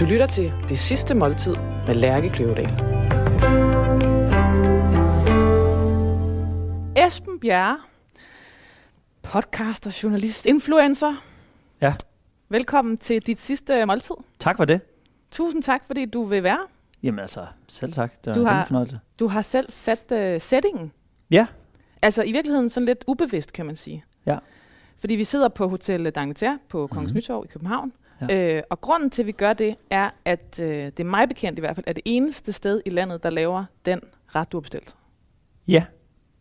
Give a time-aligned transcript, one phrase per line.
[0.00, 1.54] Du lytter til Det Sidste Måltid
[1.86, 2.66] med Lærke Kløvedal.
[7.06, 7.78] Esben Bjerre,
[9.22, 11.14] podcaster, journalist, influencer.
[11.80, 11.94] Ja.
[12.48, 14.14] Velkommen til dit sidste måltid.
[14.38, 14.80] Tak for det.
[15.30, 16.58] Tusind tak, fordi du vil være.
[17.02, 18.24] Jamen altså, selv tak.
[18.24, 19.00] Det Du har- fornøjelse.
[19.18, 20.92] Du har selv sat uh, settingen.
[21.30, 21.46] Ja.
[22.02, 24.04] Altså i virkeligheden sådan lidt ubevidst, kan man sige.
[24.26, 24.38] Ja.
[24.98, 27.16] Fordi vi sidder på Hotel D'Angleterre på Kongens Mhm.
[27.18, 27.92] Nytorv i København.
[28.28, 28.56] Ja.
[28.56, 31.58] Øh, og grunden til, at vi gør det, er, at øh, det er mig bekendt
[31.58, 34.00] i hvert fald, er det eneste sted i landet, der laver den
[34.34, 34.94] ret, du har bestilt.
[35.68, 35.84] Ja.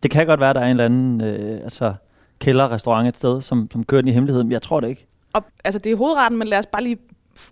[0.03, 1.93] Det kan godt være, der er en eller anden øh, altså,
[2.39, 5.07] kælderrestaurant et sted, som, som kører den i hemmelighed, men jeg tror det ikke.
[5.33, 6.97] Og, altså det er hovedretten, men lad os bare lige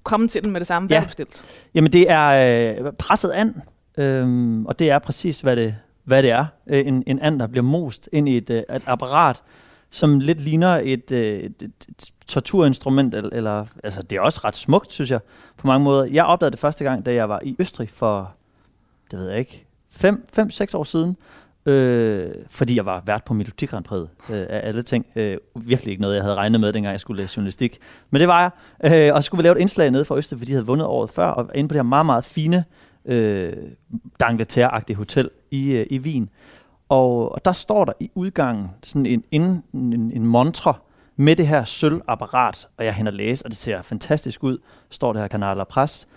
[0.04, 0.88] komme til den med det samme.
[0.88, 1.00] Hvad Ja.
[1.00, 1.44] har du bestilt?
[1.74, 2.28] Jamen, det er
[2.86, 3.56] øh, presset and,
[3.98, 6.46] øhm, og det er præcis, hvad det, hvad det er.
[6.68, 9.44] Øh, en, en and, der bliver most ind i et, øh, et apparat,
[9.90, 14.42] som lidt ligner et, øh, et, et, et torturinstrument, eller, eller altså, det er også
[14.44, 15.20] ret smukt, synes jeg,
[15.58, 16.06] på mange måder.
[16.06, 18.32] Jeg opdagede det første gang, da jeg var i Østrig for,
[19.12, 21.18] det ved jeg ikke, 5-6 år siden,
[21.66, 25.06] øh, fordi jeg var vært på Melodi Grand Prix øh, af alle ting.
[25.16, 27.80] Øh, virkelig ikke noget, jeg havde regnet med, dengang jeg skulle læse journalistik.
[28.10, 28.42] Men det var
[28.82, 29.08] jeg.
[29.08, 30.88] Øh, og så skulle vi lave et indslag nede fra Østrig, fordi de havde vundet
[30.88, 32.66] året før, og inde på det her meget, meget fine
[33.06, 33.54] øh,
[34.24, 36.30] d'Angleterre-agtige hotel i, øh, i Wien.
[36.90, 40.74] Og, og der står der i udgangen sådan en, en, en, en montre
[41.16, 44.58] med det her sølvapparat, og jeg hænder læse, og det ser fantastisk ud.
[44.90, 46.08] Står det her Canal La Presse.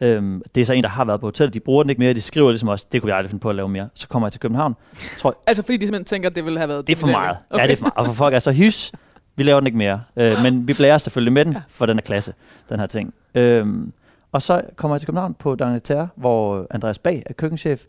[0.00, 1.54] Øhm, det er så en, der har været på hotellet.
[1.54, 2.12] De bruger den ikke mere.
[2.12, 3.88] De skriver ligesom også, det kunne vi aldrig finde på at lave mere.
[3.94, 4.76] Så kommer jeg til København.
[5.18, 6.86] Tror, Altså fordi de simpelthen tænker, at det ville have været...
[6.86, 7.36] det er for meget.
[7.50, 7.62] Okay.
[7.62, 7.96] Ja, det er for meget.
[7.96, 8.92] Og for folk er så hys,
[9.36, 10.02] vi laver den ikke mere.
[10.16, 12.34] Øh, men vi blærer selvfølgelig med den, for den er klasse,
[12.68, 13.14] den her ting.
[13.34, 13.92] Øhm,
[14.32, 17.84] og så kommer jeg til København på D'Angleterre, hvor Andreas Bag er køkkenchef,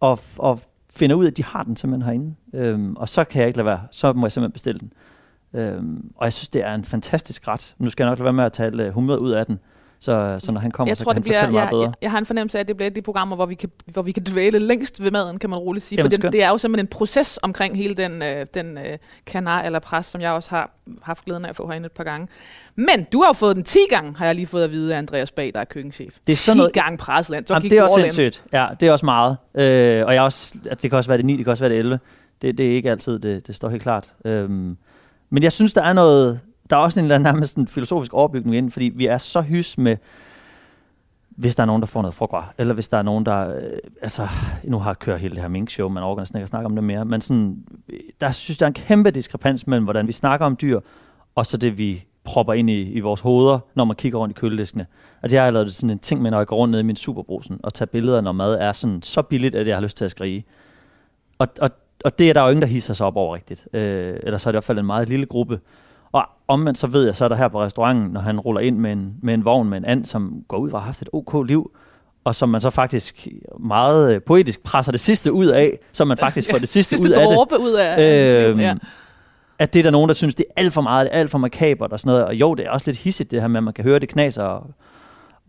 [0.00, 0.60] og, og
[0.96, 2.34] finder ud af, at de har den simpelthen herinde.
[2.54, 3.80] Øhm, og så kan jeg ikke lade være.
[3.90, 4.92] Så må jeg simpelthen bestille den.
[5.60, 7.74] Øhm, og jeg synes, det er en fantastisk ret.
[7.78, 9.58] Nu skal jeg nok lade være med at tale humøret ud af den.
[10.00, 11.82] Så, så når han kommer, jeg så tror, kan han fortælle bliver, meget jeg, bedre.
[11.84, 13.54] jeg, jeg har en fornemmelse af, at det bliver et af de programmer, hvor vi
[13.54, 15.96] kan, hvor vi kan dvæle længst ved maden, kan man roligt sige.
[15.98, 18.98] Jamen, For det, det er jo simpelthen en proces omkring hele den, øh, den øh,
[19.26, 20.70] kanar eller pres, som jeg også har
[21.02, 22.28] haft glæden af at få herinde et par gange.
[22.74, 24.98] Men du har jo fået den 10 gange, har jeg lige fået at vide af
[24.98, 26.12] Andreas Bag, der er køkkenchef.
[26.26, 27.46] Det er 10 sådan noget- gange presland.
[27.46, 28.42] Så Jamen, det er også sindssygt.
[28.52, 29.36] Ja, det er også meget.
[29.54, 31.70] Øh, og jeg også, at det kan også være det 9, det kan også være
[31.72, 31.98] det 11.
[32.42, 34.12] Det, det er ikke altid, det, det står helt klart.
[34.24, 34.76] Øhm,
[35.30, 36.40] men jeg synes, der er noget,
[36.70, 39.40] der er også en eller anden nærmest en filosofisk overbygning ind, fordi vi er så
[39.40, 39.96] hys med,
[41.30, 43.62] hvis der er nogen, der får noget foie eller hvis der er nogen, der, øh,
[44.02, 44.28] altså,
[44.64, 46.74] nu har jeg kørt hele det her mink-show, man overgår næsten ikke at snakke om
[46.74, 50.12] det mere, men sådan, øh, der synes jeg er en kæmpe diskrepans mellem, hvordan vi
[50.12, 50.80] snakker om dyr,
[51.34, 54.40] og så det, vi propper ind i, i vores hoveder, når man kigger rundt i
[54.40, 54.86] kølediskene.
[55.22, 56.96] Altså jeg har lavet sådan en ting med, når jeg går rundt ned i min
[56.96, 60.04] superbrusen og tager billeder, når mad er sådan så billigt, at jeg har lyst til
[60.04, 60.44] at skrige.
[61.38, 61.70] Og, og,
[62.04, 63.68] og det er der jo ingen, der hisser sig op over rigtigt.
[63.72, 65.60] Øh, eller så er det i hvert fald en meget lille gruppe.
[66.12, 68.78] Og omvendt så ved jeg, så er der her på restauranten, når han ruller ind
[68.78, 71.08] med en, med en vogn med en and, som går ud og har haft et
[71.12, 71.70] ok liv,
[72.24, 73.28] og som man så faktisk
[73.60, 77.08] meget øh, poetisk presser det sidste ud af, så man faktisk får det sidste, Sidste
[77.08, 77.58] ud af det.
[77.58, 78.74] ud af Øhm, ja.
[79.58, 81.30] At det er der nogen, der synes, det er alt for meget, det er alt
[81.30, 82.24] for makabert og sådan noget.
[82.24, 84.08] Og jo, det er også lidt hissigt det her med, at man kan høre det
[84.08, 84.70] knaser og-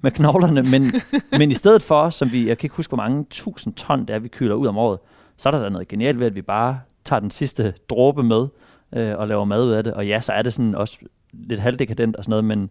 [0.02, 0.92] med knoglerne, men,
[1.40, 4.10] men i stedet for, som vi, jeg kan ikke huske, hvor mange tusind ton det
[4.10, 5.00] er, vi kyler ud om året,
[5.38, 8.48] så er der da noget genialt ved, at vi bare tager den sidste dråbe med
[8.96, 9.94] øh, og laver mad ud af det.
[9.94, 10.98] Og ja, så er det sådan også
[11.34, 12.70] lidt halvdekadent og sådan noget, men,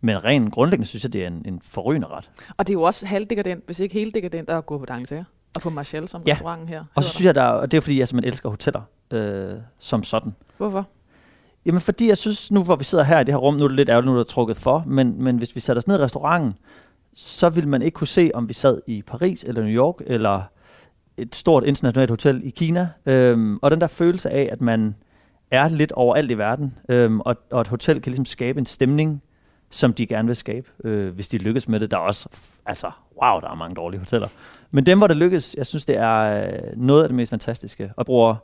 [0.00, 2.30] men rent grundlæggende synes jeg, det er en, en forrygende ret.
[2.56, 5.60] Og det er jo også halvdekadent, hvis ikke helt dekadent, at gå på D'Angleterre og
[5.62, 6.32] på Marshall, som Ja.
[6.32, 6.84] restauranten her.
[6.94, 8.80] Og så synes jeg, der, og det er fordi, jeg simpelthen elsker hoteller
[9.10, 10.34] øh, som sådan.
[10.56, 10.86] Hvorfor?
[11.66, 13.68] Jamen fordi jeg synes, nu hvor vi sidder her i det her rum, nu er
[13.68, 15.96] det lidt ærgerligt, nu er der trukket for, men, men hvis vi satte os ned
[16.00, 16.54] i restauranten,
[17.14, 20.42] så ville man ikke kunne se, om vi sad i Paris eller New York, eller
[21.16, 22.88] et stort internationalt hotel i Kina.
[23.06, 24.94] Øhm, og den der følelse af, at man
[25.54, 29.22] er lidt overalt i verden, øhm, og, og et hotel kan ligesom skabe en stemning,
[29.70, 31.90] som de gerne vil skabe, øh, hvis de lykkes med det.
[31.90, 32.28] Der er også,
[32.66, 32.90] altså,
[33.22, 34.28] wow, der er mange dårlige hoteller.
[34.70, 37.92] Men dem, hvor det lykkes, jeg synes, det er øh, noget af det mest fantastiske.
[37.96, 38.36] Og bruger,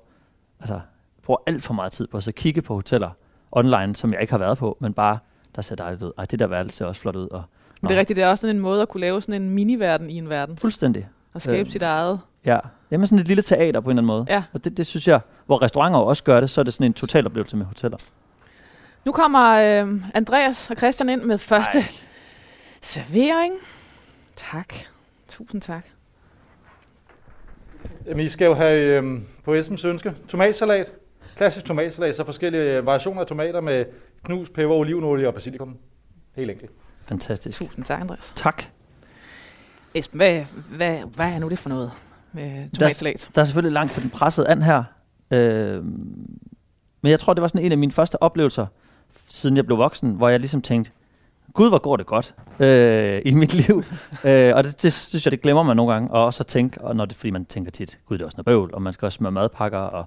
[0.60, 0.80] altså,
[1.22, 3.10] bruger alt for meget tid på at så kigge på hoteller
[3.52, 5.18] online, som jeg ikke har været på, men bare,
[5.56, 6.12] der ser dejligt ud.
[6.18, 7.28] Ej, det der værelse ser også flot ud.
[7.28, 7.42] Og,
[7.80, 9.50] Men det er rigtigt, det er også sådan en måde at kunne lave sådan en
[9.50, 10.56] mini-verden i en verden.
[10.56, 11.08] Fuldstændig.
[11.34, 11.68] Og skabe Øhm.
[11.68, 12.20] sit eget.
[12.44, 12.58] Ja.
[12.90, 14.26] Jamen sådan et lille teater på en eller anden måde.
[14.28, 14.42] Ja.
[14.52, 16.94] Og det, det synes jeg, hvor restauranter også gør det, så er det sådan en
[16.94, 17.98] total oplevelse med hoteller.
[19.04, 21.84] Nu kommer øh, Andreas og Christian ind med første Ej.
[22.80, 23.54] servering.
[24.36, 24.74] Tak.
[25.28, 25.86] Tusind tak.
[28.06, 30.92] Jamen, I skal jo have øh, på Esbens ønske tomatsalat.
[31.36, 33.84] Klassisk tomatsalat, så forskellige øh, variationer af tomater med
[34.24, 35.76] knus, peber, olivenolie og basilikum.
[36.36, 36.70] Helt enkelt.
[37.04, 37.58] Fantastisk.
[37.58, 38.32] Tusind tak, Andreas.
[38.36, 38.62] Tak.
[39.94, 41.92] Esben, hvad, hvad, hvad er nu det for noget
[42.32, 43.30] med tomatsalat?
[43.34, 44.84] Der er selvfølgelig langt til den pressede and her.
[45.30, 45.84] Øh,
[47.02, 48.66] men jeg tror, det var sådan en af mine første oplevelser,
[49.26, 50.90] siden jeg blev voksen, hvor jeg ligesom tænkte,
[51.54, 53.84] Gud, hvor går det godt øh, i mit liv.
[54.26, 56.10] øh, og det, det, synes jeg, det glemmer man nogle gange.
[56.10, 58.36] Og også at tænke, og når det, fordi man tænker tit, Gud, det er også
[58.36, 60.04] noget bøvl, og man skal også smøre madpakker og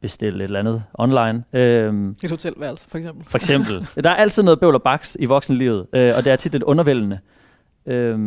[0.00, 1.44] bestille et eller andet online.
[1.52, 3.24] Øh, Et hotelværelse, for eksempel.
[3.24, 3.88] for eksempel.
[4.04, 6.62] der er altid noget bøvl og baks i voksenlivet, øh, og det er tit lidt
[6.62, 7.18] undervældende.
[7.86, 8.18] Øh,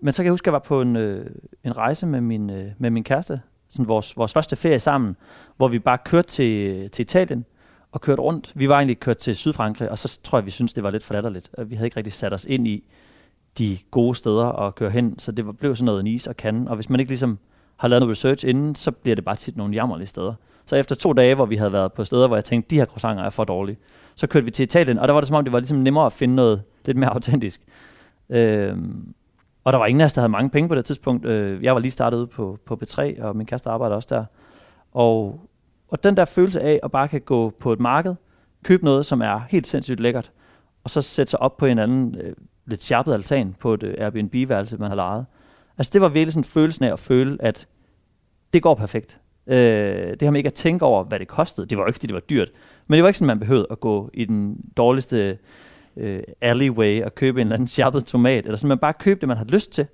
[0.00, 1.30] men så kan jeg huske, at jeg var på en, øh,
[1.64, 5.16] en rejse med min, øh, med min kæreste, sådan vores, vores første ferie sammen,
[5.56, 7.44] hvor vi bare kørte til, til Italien
[7.92, 8.52] og kørte rundt.
[8.54, 11.04] Vi var egentlig kørt til Sydfrankrig, og så tror jeg, vi synes det var lidt
[11.04, 11.50] for latterligt.
[11.66, 12.84] Vi havde ikke rigtig sat os ind i
[13.58, 16.68] de gode steder at køre hen, så det blev sådan noget Nice og kan.
[16.68, 17.38] Og hvis man ikke ligesom
[17.76, 20.34] har lavet noget research inden, så bliver det bare tit nogle jammerlige steder.
[20.66, 22.86] Så efter to dage, hvor vi havde været på steder, hvor jeg tænkte, de her
[22.86, 23.78] croissanter er for dårlige,
[24.14, 26.06] så kørte vi til Italien, og der var det som om, det var ligesom nemmere
[26.06, 27.60] at finde noget lidt mere autentisk.
[28.30, 29.14] Øhm,
[29.64, 31.26] og der var ingen af os, der havde mange penge på det tidspunkt.
[31.26, 34.24] Øh, jeg var lige startet ude på, på B3, og min kæreste arbejder også der.
[34.92, 35.40] Og,
[35.88, 38.14] og den der følelse af at bare kan gå på et marked,
[38.64, 40.32] købe noget, som er helt sindssygt lækkert,
[40.84, 42.32] og så sætte sig op på en anden øh,
[42.66, 45.26] lidt sharpet altan på et øh, Airbnb-værelse, man har lejet.
[45.78, 47.68] Altså det var virkelig sådan følelsen af at føle, at
[48.52, 49.20] det går perfekt.
[49.46, 51.66] Øh, det har man ikke at tænke over, hvad det kostede.
[51.66, 52.48] Det var jo ikke, fordi det var dyrt.
[52.86, 55.38] Men det var ikke sådan, man behøvede at gå i den dårligste
[55.96, 58.46] øh, alleyway og købe en eller anden sharpet tomat.
[58.46, 59.86] Eller man bare købe det, man har lyst til,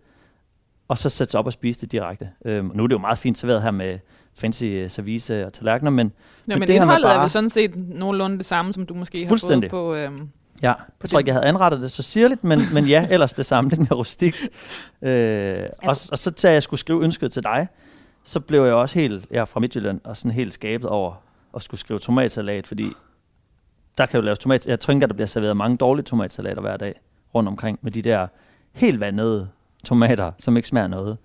[0.89, 2.29] og så sætte sig op og spise det direkte.
[2.45, 3.99] Øh, nu er det jo meget fint serveret her med
[4.39, 6.13] fancy øh, service og tallerkener, men Ja,
[6.47, 9.27] Men men, det indholdet er bare- vel sådan set nogenlunde det samme, som du måske
[9.27, 9.95] har fået på...
[9.95, 10.29] Øhm,
[10.63, 13.33] Ja, på jeg tror ikke, jeg havde anrettet det så sirligt, men, men ja, ellers
[13.33, 14.49] det samme, lidt mere rustikt.
[15.03, 17.69] Øh, og, og så at jeg skulle skrive ønsket til dig,
[18.25, 21.15] så blev jeg også helt, jeg er fra Midtjylland, og sådan helt skabet over
[21.57, 22.87] at skulle skrive tomatsalat, fordi
[23.99, 24.67] der kan jo laves tomat.
[24.67, 27.01] Jeg tænker, der bliver serveret mange dårlige tomatsalater hver dag
[27.35, 28.27] rundt omkring, med de der
[28.73, 29.49] helt vandede
[29.85, 31.17] tomater, som ikke smager noget.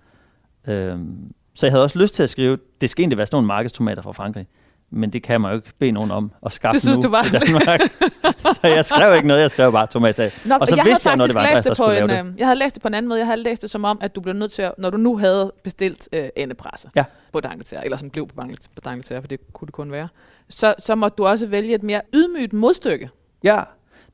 [0.68, 3.46] Øhm, så jeg havde også lyst til at skrive, det skal egentlig være sådan nogle
[3.46, 4.46] markedstomater fra Frankrig,
[4.92, 7.16] men det kan man jo ikke bede nogen om at skaffe Det synes nu du
[7.16, 7.80] i Danmark.
[8.60, 10.42] så jeg skrev ikke noget, jeg skrev bare tomatsalat.
[10.46, 12.38] Nå, Og så jeg vidste jeg, når det faktisk var læst det på en, øh,
[12.38, 13.18] Jeg havde læst det på en anden måde.
[13.18, 15.18] Jeg havde læst det som om, at du blev nødt til at, når du nu
[15.18, 17.04] havde bestilt øh, endepresse Ja.
[17.32, 18.34] på D'Angleterre, eller som blev på
[18.74, 20.08] på D'Angleterre, for det kunne det kun være,
[20.48, 23.10] så, så måtte du også vælge et mere ydmygt modstykke.
[23.44, 23.60] Ja,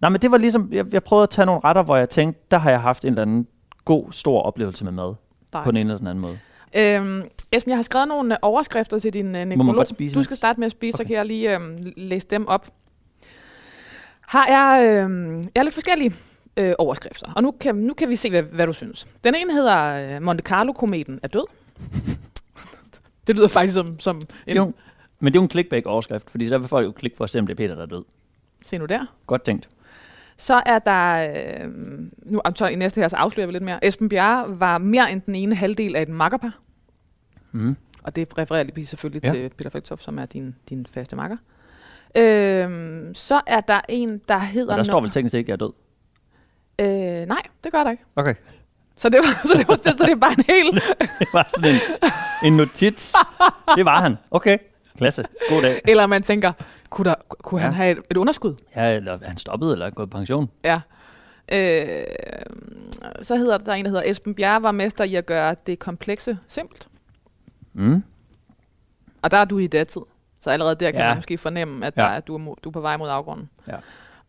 [0.01, 2.43] nej, men det var ligesom, jeg, jeg prøvede at tage nogle retter, hvor jeg tænkte,
[2.51, 3.47] der har jeg haft en eller anden
[3.85, 5.15] god, stor oplevelse med mad,
[5.53, 6.39] på den ene eller den anden måde.
[6.75, 7.23] Øhm,
[7.53, 9.87] Esben, jeg har skrevet nogle øh, overskrifter til din øh, nekrolog.
[10.15, 11.05] du skal starte med at spise, okay.
[11.05, 11.61] så kan jeg lige øh,
[11.97, 12.69] læse dem op.
[14.21, 14.91] Har jeg, øh,
[15.55, 16.15] jeg har lidt forskellige
[16.56, 19.06] øh, overskrifter, og nu kan, nu kan vi se, hvad, hvad du synes.
[19.25, 21.45] Den ene hedder øh, Monte Carlo-kometen er død.
[23.27, 24.56] det lyder faktisk som, som er en...
[24.56, 24.73] jo,
[25.21, 27.39] men det er jo en clickbait-overskrift, fordi så vil folk jo klikke for at se,
[27.39, 28.05] om det er Peter, der er død.
[28.65, 29.06] Se nu der.
[29.27, 29.69] Godt tænkt.
[30.37, 31.71] Så er der, øh,
[32.25, 33.87] nu så i næste her, så afslører vi lidt mere.
[33.87, 36.59] Esben Bjerre var mere end den ene halvdel af et makkerpar.
[37.53, 37.77] Mm.
[38.03, 39.33] Og det refererer lige selvfølgelig Ja.
[39.33, 41.37] til Peter Falktoft, som er din, din faste makker.
[42.15, 44.73] Øhm, så er der en, der hedder...
[44.73, 47.21] Og der står vel teknisk ikke, at jeg er død.
[47.21, 48.05] Øh, nej, det gør der ikke.
[48.17, 48.35] Okay.
[48.97, 50.83] Så det, var, så, det var, så det er bare en hel...
[51.19, 51.81] Det var sådan en,
[52.53, 53.15] en notits.
[53.77, 54.17] Det var han.
[54.31, 54.59] Okay.
[54.97, 55.25] Klasse.
[55.49, 55.81] God dag.
[55.89, 56.53] Eller man tænker,
[56.91, 57.77] kunne, der, kunne han Ja.
[57.77, 58.55] have et, et underskud?
[58.77, 60.51] Ja, eller er han stoppet, eller er gået på pension?
[60.65, 60.81] Ja.
[61.53, 62.05] Øh,
[63.23, 66.39] så hedder der en, der hedder Esben Bjerre var mester i at gøre det komplekse
[66.49, 66.89] simpelt.
[67.79, 68.03] Mm.
[69.23, 70.01] Og der er du i datid.
[70.41, 71.07] Så allerede der kan Ja.
[71.09, 72.03] man måske fornemme, at Ja.
[72.03, 73.51] der er, du, er, du er på vej mod afgrunden.
[73.69, 73.75] Ja.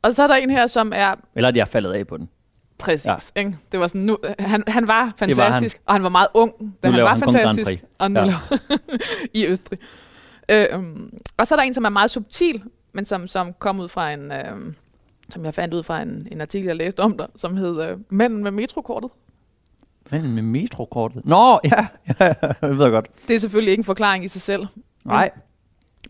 [0.01, 2.17] Og så er der en her, som er Eller at jeg er faldet af på
[2.17, 2.29] den.
[2.77, 3.05] Præcis.
[3.05, 3.15] Ja.
[3.35, 3.57] Ikke?
[3.71, 5.69] Det var sådan, nu, han, han var fantastisk, var han.
[5.85, 6.53] og han var meget ung,
[6.83, 7.83] da Nu han var han fantastisk.
[7.97, 8.33] Og nu Ja.
[9.39, 9.79] i Østrig.
[10.49, 12.63] Øhm, og så er der en, som er meget subtil,
[12.93, 14.75] men som, som kom ud fra en, øhm,
[15.29, 17.97] som jeg fandt ud fra en, en artikel, jeg læste om dig, som hed øh,
[18.09, 19.09] Manden med metrokortet.
[20.11, 21.25] Men med metrokortet.
[21.25, 21.87] Nå, ja,
[22.19, 23.07] ja, jeg ved godt.
[23.27, 24.67] Det er selvfølgelig ikke en forklaring i sig selv.
[25.05, 25.31] Nej,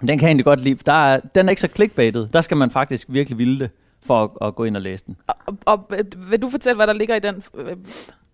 [0.01, 0.75] men den kan jeg egentlig godt lide.
[0.86, 2.29] Der er, den er ikke så clickbaitet.
[2.34, 3.70] Der skal man faktisk virkelig ville det,
[4.03, 5.18] for at, at gå ind og læse den.
[5.27, 5.96] Og, og, og
[6.29, 7.44] vil du fortælle, hvad der ligger i den?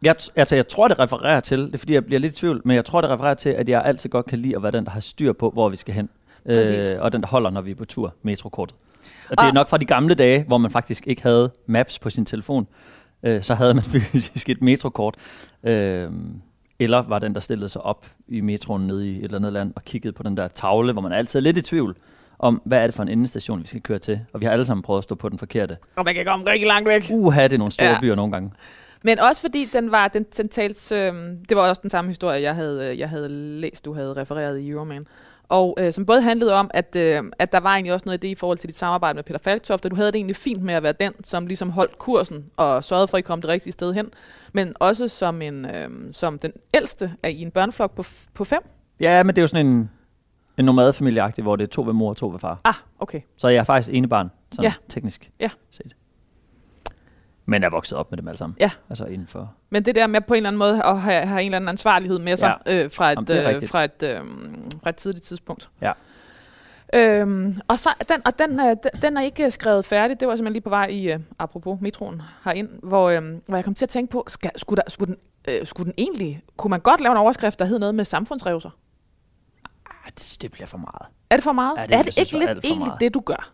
[0.02, 2.62] Jeg, altså, jeg tror, det refererer til, det er fordi, jeg bliver lidt i tvivl,
[2.66, 4.86] men jeg tror, det refererer til, at jeg altid godt kan lide at være den,
[4.86, 6.10] der har styr på, hvor vi skal hen.
[6.46, 6.90] Præcis.
[6.90, 8.76] Øh, og den, der holder, når vi er på tur, metrokortet.
[9.30, 12.00] Og det er Og- nok fra de gamle dage, hvor man faktisk ikke havde maps
[12.00, 12.68] på sin telefon.
[13.25, 15.15] Øh, så havde man fysisk et metrokort.
[15.63, 16.10] Øh,
[16.79, 19.74] eller var den, der stillede sig op i metroen nede i et eller andet land
[19.75, 21.96] og kiggede på den der tavle, hvor man altid er lidt i tvivl
[22.39, 24.20] om, hvad er det for en endestation, vi skal køre til.
[24.34, 25.77] Og vi har alle sammen prøvet at stå på den forkerte.
[25.96, 27.08] og man kan komme rigtig langt væk.
[27.12, 28.00] Uha, det er nogle store ja.
[28.00, 28.51] Byer nogle gange.
[29.03, 31.13] Men også fordi den var, den, den tals, øh,
[31.50, 34.60] det var også den samme historie, jeg havde, øh, jeg havde læst, du havde refereret
[34.60, 35.08] i Euroman.
[35.50, 38.20] Og øh, som både handlede om, at, øh, at der var egentlig også noget af
[38.20, 40.64] det i forhold til dit samarbejde med Peter Falktoft, og du havde det egentlig fint
[40.64, 43.50] med at være den, som ligesom holdt kursen og sørgede for, at I kom det
[43.50, 44.10] rigtige sted hen.
[44.54, 48.62] Men også som, en, øh, som den ældste af i en børneflok på, på fem.
[49.00, 49.90] Ja, men det er jo sådan en,
[50.58, 52.62] en nomadefamilieagtig, hvor det er to ved mor og to ved far.
[52.64, 53.22] Ah, okay.
[53.38, 54.74] Så jeg er faktisk ene barn, sådan Ja.
[54.90, 55.50] teknisk Ja.
[55.72, 55.96] set.
[57.46, 58.58] Men er vokset op med dem alle sammen.
[58.60, 58.72] Ja.
[58.90, 59.54] Altså inden for...
[59.70, 61.70] Men det der med på en eller anden måde at have, have en eller anden
[61.70, 62.84] ansvarlighed med sig ja.
[62.84, 64.22] øh, fra, et, Jamen, øh, fra, et, øh,
[64.84, 65.70] fra et tidligt tidspunkt.
[65.82, 65.92] Ja.
[66.94, 70.20] Øhm, og så, den, og den, øh, den, den er ikke skrevet færdig.
[70.20, 73.66] Det var simpelthen lige på vej i, øh, apropos metroen herind, hvor, øh, hvor jeg
[73.66, 76.70] kom til at tænke på, skal, skulle, der, skulle, den, øh, skulle den egentlig, kunne
[76.70, 78.70] man godt lave en overskrift, der hed noget med samfundsrevser?
[79.86, 80.12] Ah,
[80.42, 81.12] det, bliver for meget.
[81.30, 81.78] Er det for meget?
[81.78, 83.02] Ja, det er det ikke lidt egentlig meget.
[83.02, 83.52] det, du gør?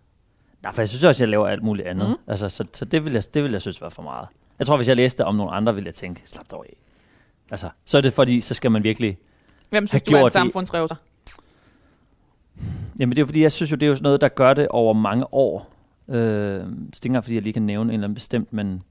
[0.64, 2.10] Nej, for jeg synes også, jeg laver alt muligt andet.
[2.10, 2.16] Mm.
[2.28, 4.28] Altså, så, så det, vil jeg, det vil jeg synes var for meget.
[4.60, 6.74] Jeg tror, hvis jeg læste om nogle andre, ville jeg tænke, slap dog af.
[7.52, 9.18] Altså, så er det fordi, så skal man virkelig...
[9.70, 10.96] Hvem synes du er en samfundsrevser?
[13.00, 14.68] Jamen det er fordi, jeg synes jo, det er jo sådan noget, der gør det
[14.68, 15.70] over mange år.
[16.10, 16.66] Øh, så det er
[16.96, 18.84] ikke engang, fordi jeg lige kan nævne en eller anden bestemt, men,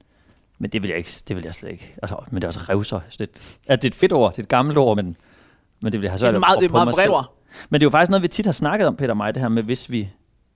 [0.59, 1.95] men det vil jeg ikke, det vil jeg slet ikke.
[2.03, 3.01] Altså, men det er også revser.
[3.09, 5.17] Så det, ja, det er et fedt ord, det er et gammelt ord, men,
[5.81, 7.37] men det vil jeg have Det er svært meget, det er meget bredt ord.
[7.71, 9.43] Men det er jo faktisk noget, vi tit har snakket om, Peter og mig, det
[9.43, 10.09] her med, hvis vi,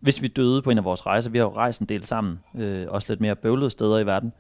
[0.04, 1.30] hvis vi døde på en af vores rejser.
[1.30, 4.32] Vi har jo rejst en del sammen, øh, også lidt mere bøvlede steder i verden,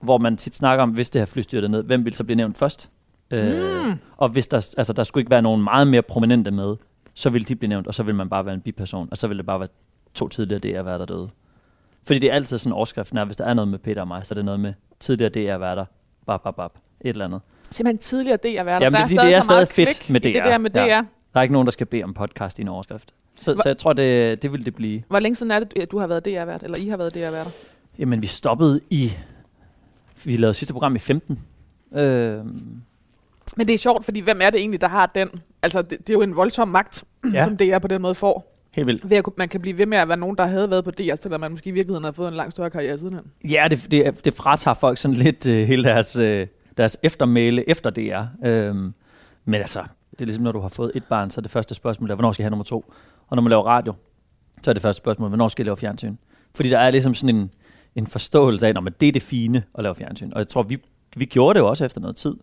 [0.00, 2.36] hvor man tit snakker om, hvis det her fly styrter ned, hvem vil så blive
[2.36, 2.90] nævnt først?
[3.30, 3.92] Øh, Mm.
[4.16, 6.76] og hvis der, altså, der skulle ikke være nogen meget mere prominente med,
[7.14, 9.28] så ville de blive nævnt, og så vil man bare være en biperson, og så
[9.28, 9.68] vil det bare være
[10.14, 11.28] to tidligere DR der døde.
[12.06, 14.26] Fordi det er altid sådan overskriften er, hvis der er noget med Peter og mig,
[14.26, 15.84] så er det noget med tidligere DR der
[16.26, 17.40] bap, bap, bap, et eller andet.
[17.70, 18.86] Simpelthen tidligere DR værter.
[18.86, 20.48] Jamen, der er fordi, det er så meget stadig fedt med i Det DR.
[20.48, 20.78] der med DR.
[20.80, 21.02] Ja.
[21.34, 23.14] Der er ikke nogen, der skal bede om podcast i en overskrift.
[23.40, 25.02] Så, så jeg tror, det, det vil det blive.
[25.08, 27.50] Hvor længe siden er det, at du har været DR-vært, eller I har været DR-værter?
[27.98, 29.12] Jamen, vi stoppede i...
[30.24, 31.38] Vi lavede sidste program i 15.
[31.94, 32.36] Øh,
[33.56, 35.28] Men det er sjovt, fordi hvem er det egentlig, der har den?
[35.62, 37.44] Altså, det, det er jo en voldsom magt, ja.
[37.44, 38.56] Som DR på den måde får.
[38.74, 39.10] helt vildt.
[39.10, 41.14] Ved at, man kan blive ved med at være nogen, der havde været på DR,
[41.14, 43.24] selvom man måske i virkeligheden har fået en langt større karriere sidenhen.
[43.50, 47.90] Ja, det, det, det fratager folk sådan lidt øh, hele deres, øh, deres eftermæle efter
[47.90, 48.46] DR.
[48.48, 48.94] Øhm,
[49.44, 51.74] men altså, det er ligesom, når du har fået et barn, så er det første
[51.74, 52.92] spørgsmål, der, hvornår skal jeg have nummer to?
[53.34, 53.94] Og når man laver radio,
[54.62, 56.16] så er det første spørgsmål, hvornår skal jeg lave fjernsyn?
[56.54, 57.50] Fordi der er ligesom sådan en,
[57.94, 60.32] en forståelse af, at det er det fine at lave fjernsyn.
[60.32, 60.78] Og jeg tror, vi,
[61.16, 62.34] vi gjorde det jo også efter noget tid,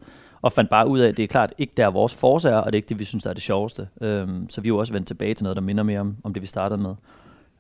[0.42, 2.66] og fandt bare ud af, at det er klart ikke der vores force er, og
[2.66, 3.88] det er ikke det, vi synes, der er det sjoveste.
[4.02, 6.34] Øhm, så vi er jo også vendt tilbage til noget, der minder mere om, om
[6.34, 6.96] det, vi startede med.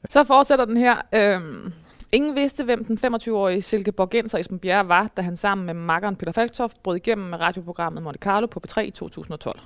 [0.10, 0.96] Så fortsætter den her.
[1.16, 1.74] Øhm,
[2.12, 6.32] ingen vidste, hvem den 25-årige Silkeborgenser Esben Bjerre var, da han sammen med makkeren Peter
[6.32, 9.60] Falktoft brød igennem med radioprogrammet Monte Carlo på P3 i 2012.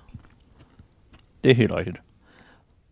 [1.43, 1.97] Det er helt rigtigt.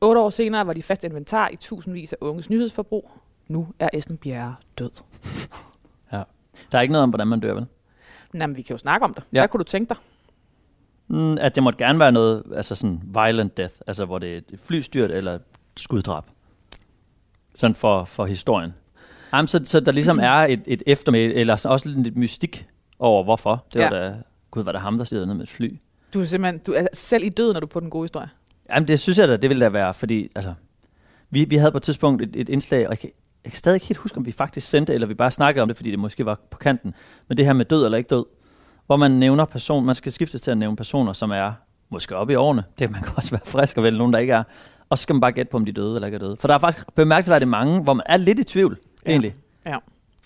[0.04, 3.12] Otte år senere var de fast inventar i tusindvis af unges nyhedsforbrug.
[3.48, 4.92] Nu er Esben Bjerre død.
[6.72, 7.66] Der er ikke noget om, hvordan man dør, vel?
[8.32, 9.24] Men jamen, vi kan jo snakke om det.
[9.34, 9.40] Ja.
[9.40, 9.98] Hvad kunne du tænke dig?
[11.08, 14.38] Mm, at det måtte gerne være noget, altså sådan violent death, altså hvor det er
[14.38, 15.40] et flystyrt eller
[15.78, 16.24] skuddrab.
[17.56, 18.74] Sådan for, for historien.
[19.34, 22.66] Jamen, så, så der ligesom er et, et eftermæl, eller så også lidt mystik
[23.00, 23.66] over hvorfor.
[23.74, 24.04] Det var Ja.
[24.10, 24.16] da,
[24.52, 25.78] gud, var det ham, der styrede ned med et fly?
[26.14, 28.30] Du er simpelthen du er selv i døden, når du på den gode historie.
[28.70, 30.54] Jamen, det synes jeg da, det ville da være, fordi altså,
[31.30, 33.10] vi, vi havde på et tidspunkt et, et indslag, og jeg kan,
[33.44, 35.68] jeg kan stadig ikke helt huske, om vi faktisk sendte, eller vi bare snakkede om
[35.70, 36.94] det, fordi det måske var på kanten.
[37.28, 38.26] Men det her med død eller ikke død,
[38.86, 41.52] hvor man nævner person, man skal skiftes til at nævne personer, som er
[41.90, 42.64] måske oppe i årene.
[42.80, 44.44] Det man kan også være frisk og vel nogen, der ikke er.
[44.90, 46.36] Og så skal man bare gætte på, om de er døde eller ikke er døde.
[46.40, 49.12] For der er faktisk bemærkelsesværdigt mange, hvor man er lidt i tvivl, Ja.
[49.12, 49.78] egentlig, Ja.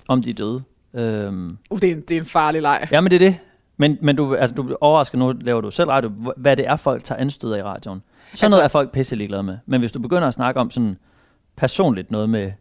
[0.07, 0.63] om de er døde.
[0.93, 2.87] Øhm, Uh, det, er en, det er en farlig leg.
[2.91, 3.37] ja, men det er det.
[3.77, 6.67] Men, men du, altså, du bliver overrasket, nu laver du selv radio, hv- hvad det
[6.67, 8.03] er, folk tager anstød af i radioen.
[8.33, 9.57] Sådan Altså- noget er folk pisse ligeglade med.
[9.65, 10.97] Men hvis du begynder at snakke om sådan
[11.55, 12.51] personligt noget med,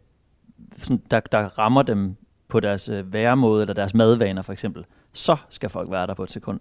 [0.77, 2.17] sådan, der, der rammer dem
[2.49, 6.23] på deres øh, væremåde, eller deres madvaner for eksempel, så skal folk være der på
[6.23, 6.61] et sekund.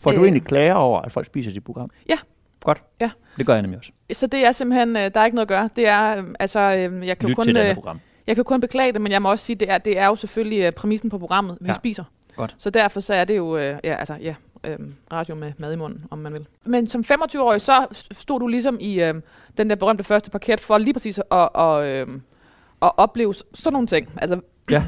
[0.00, 0.16] Får Øh.
[0.16, 1.90] du egentlig klager over, at folk spiser dit program?
[2.08, 2.16] Ja.
[2.60, 2.82] Godt.
[3.00, 3.10] Ja.
[3.36, 3.90] Det gør jeg nemlig også.
[4.12, 5.68] Så det er simpelthen, øh, der er ikke noget at gøre.
[5.76, 8.00] Det er, øh, altså, øh, jeg kan jo Lyt kun, til det øh, program.
[8.26, 10.14] Jeg kan kun beklage det, men jeg må også sige, det er, det er jo
[10.14, 11.70] selvfølgelig øh, præmissen på programmet, vi ja.
[11.72, 11.74] Ja.
[11.74, 12.04] spiser.
[12.36, 12.54] Godt.
[12.58, 14.78] Så derfor så er det jo øh, ja, altså, ja, øh,
[15.12, 16.46] radio med mad i munden, om man vil.
[16.64, 19.14] Men som 25-årig, så stod du ligesom i øh,
[19.58, 22.06] den der berømte første parket for lige præcis at, at, øh,
[22.82, 24.08] at opleve sådan nogle ting.
[24.16, 24.84] Altså, Ja.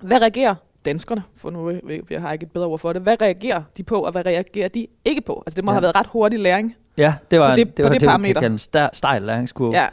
[0.00, 0.54] hvad reagerer
[0.84, 3.82] danskerne, for nu øh, jeg har ikke et bedre ord for det, hvad reagerer de
[3.82, 5.42] på, og hvad reagerer de ikke på?
[5.46, 5.74] Altså det må ja.
[5.74, 6.76] Have været ret hurtig læring.
[6.96, 8.40] Ja, det var På det- det, på var det det, parameter.
[8.40, 9.74] kalde en stejl læringskurve.
[9.76, 9.88] Ja.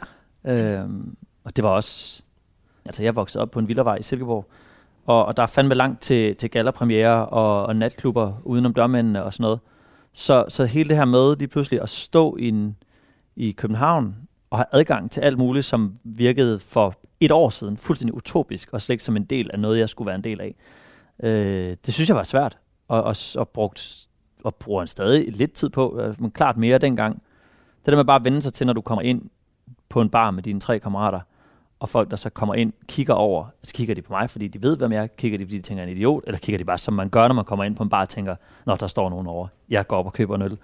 [0.80, 2.22] Øhm, og det var også...
[2.84, 4.46] Altså, jeg voksede op på en villavej i Silkeborg,
[5.06, 9.32] og, og der er fandme langt til, til gallerpremiere og, og natklubber udenom dørmændene og
[9.32, 9.60] sådan noget.
[10.12, 12.76] Så, så hele det her med lige pludselig at stå i, en,
[13.36, 14.16] i København
[14.50, 18.80] og have adgang til alt muligt, som virkede for et år siden fuldstændig utopisk, og
[18.80, 20.54] slet ikke som en del af noget, jeg skulle være en del af.
[21.22, 24.06] Øh, det synes jeg var svært, og, og, og, brugt,
[24.44, 27.22] og bruger en stadig lidt tid på, øh, men klart mere dengang.
[27.84, 29.22] Det der med bare at vende sig til, når du kommer ind
[29.88, 31.20] på en bar med dine tre kammerater,
[31.82, 34.62] og folk, der så kommer ind, kigger over, så kigger de på mig, fordi de
[34.62, 36.58] ved, hvem jeg er, kigger de, fordi de tænker, jeg er en idiot, eller kigger
[36.58, 38.36] de bare, som man gør, når man kommer ind på en bar, og tænker,
[38.66, 40.58] nå, der står nogen over, jeg går op og køber en øl.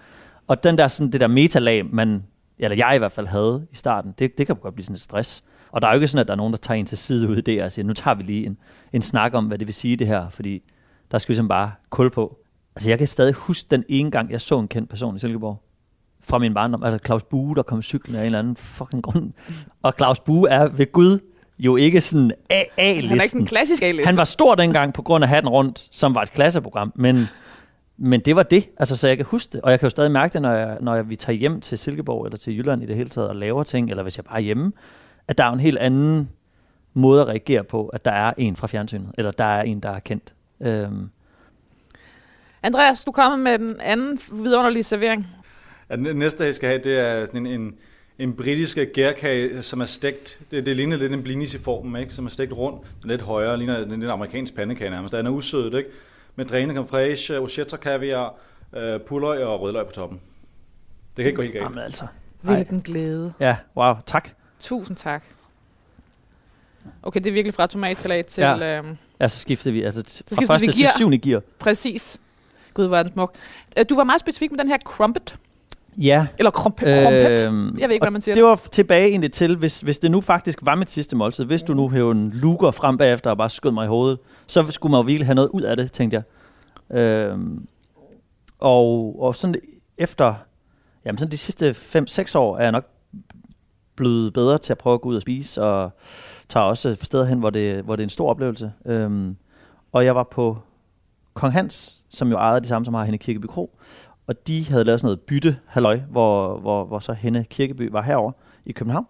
[0.46, 2.24] Og den der, sådan, det der metalag, man,
[2.58, 5.00] eller jeg i hvert fald havde i starten, det, det kan godt blive sådan et
[5.00, 5.44] stress.
[5.72, 7.28] Og der er jo ikke sådan, at der er nogen, der tager en til side
[7.28, 8.58] ud i det og siger, nu tager vi lige en,
[8.92, 10.62] en snak om, hvad det vil sige det her, fordi
[11.10, 12.38] der skal vi simpelthen bare kul på.
[12.76, 15.62] Altså jeg kan stadig huske den ene gang, jeg så en kendt person i Silkeborg
[16.28, 16.82] fra min barndom.
[16.82, 19.32] Altså Claus Bue, der kom cyklen af en eller anden fucking grund.
[19.82, 21.18] Og Claus Bue er ved Gud
[21.58, 23.08] jo ikke sådan A-listen.
[23.10, 24.06] Han er ikke en klassisk A-liste.
[24.06, 27.26] Han var stor dengang på grund af Hatten Rundt, som var et klasseprogram, men,
[27.96, 29.60] men det var det, altså, så jeg kan huske det.
[29.60, 31.78] Og jeg kan jo stadig mærke det, når, jeg, når jeg, vi tager hjem til
[31.78, 34.36] Silkeborg eller til Jylland i det hele taget og laver ting, eller hvis jeg bare
[34.36, 34.72] er hjemme,
[35.28, 36.28] at der er en helt anden
[36.94, 39.90] måde at reagere på, at der er en fra fjernsynet, eller der er en, der
[39.90, 40.34] er kendt.
[40.60, 41.10] Øhm,
[42.62, 45.26] Andreas, du kommer med den anden vidunderlige servering.
[45.90, 47.74] Den næste, jeg skal have, det er sådan en, en,
[48.18, 50.38] en britisk gærkage, som er stegt.
[50.50, 52.14] Det, det ligner lidt en blinis i formen, ikke?
[52.14, 52.82] som er stegt rundt.
[53.02, 55.14] Den er lidt højere, ligner den en amerikansk pandekage nærmest.
[55.14, 55.90] Den er usødet, ikke?
[56.36, 58.34] Med dræne creme fraiche, auchetta kaviar,
[58.76, 60.20] øh, purløg og rødløg på toppen.
[61.16, 61.64] Det kan ikke gå helt galt.
[61.64, 62.06] jamen altså.
[62.40, 63.32] Hvilken glæde.
[63.40, 64.28] Ja, wow, tak.
[64.60, 65.24] Tusind tak.
[67.02, 68.42] Okay, det er virkelig fra tomatsalat til...
[68.42, 68.56] Ja.
[68.56, 68.78] Ja.
[68.78, 71.42] Øhm, Ja, så skifter vi altså t- fra skifter første vi til syvende gear.
[71.58, 72.20] præcis.
[72.74, 73.34] Gud, hvor er den smuk.
[73.78, 75.36] Øh, Du var meget specifik med den her crumpet.
[75.98, 77.02] Ja, Eller crumpet.
[77.02, 77.44] crumpet.
[77.46, 80.10] Øhm, Jeg ved ikke, hvordan man siger det var tilbage egentlig til, hvis, hvis det
[80.10, 83.36] nu faktisk var mit sidste måltid, hvis du nu hævde en luger frem bagefter og
[83.38, 85.92] bare skød mig i hovedet, så skulle man jo virkelig have noget ud af det,
[85.92, 86.22] tænkte
[86.90, 86.98] jeg.
[86.98, 87.66] Øhm,
[88.58, 89.54] og, og sådan
[89.98, 90.34] efter,
[91.04, 92.86] jamen sådan de sidste 5-6 år er jeg nok
[93.96, 95.90] blevet bedre til at prøve at gå ud og spise, og
[96.48, 98.72] tager også steder hen, hvor det, hvor det er en stor oplevelse.
[98.86, 99.36] Øhm,
[99.92, 100.58] og jeg var på
[101.34, 103.78] Kong Hans, som jo ejede det samme som har Henne Kirkeby Kro,
[104.28, 108.02] og de havde lavet sådan noget bytte halløj, hvor, hvor, hvor så Henne Kirkeby var
[108.02, 108.32] herover
[108.66, 109.06] i København.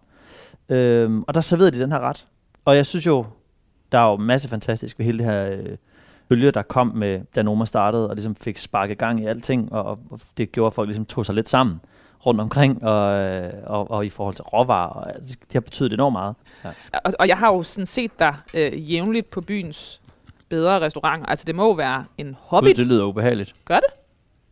[0.69, 2.27] Øhm, og der serverede de den her ret.
[2.65, 3.27] Og jeg synes jo,
[3.93, 5.77] der er jo masse fantastisk ved hele det her øh,
[6.29, 9.99] bølge, der kom med, da Noma startede, og ligesom fik sparket gang i alting, og,
[10.11, 11.81] og det gjorde, at folk ligesom tog sig lidt sammen
[12.27, 15.93] rundt omkring, og, øh, og, og i forhold til råvarer, og det, det har betydet
[15.93, 16.35] enormt meget.
[17.05, 20.01] Og, og jeg har jo sådan set dig øh, jævnligt på byens
[20.49, 21.27] bedre restauranter.
[21.27, 22.69] Altså, det må jo være en hobby.
[22.69, 23.55] Det lyder ubehageligt.
[23.65, 23.99] Gør det?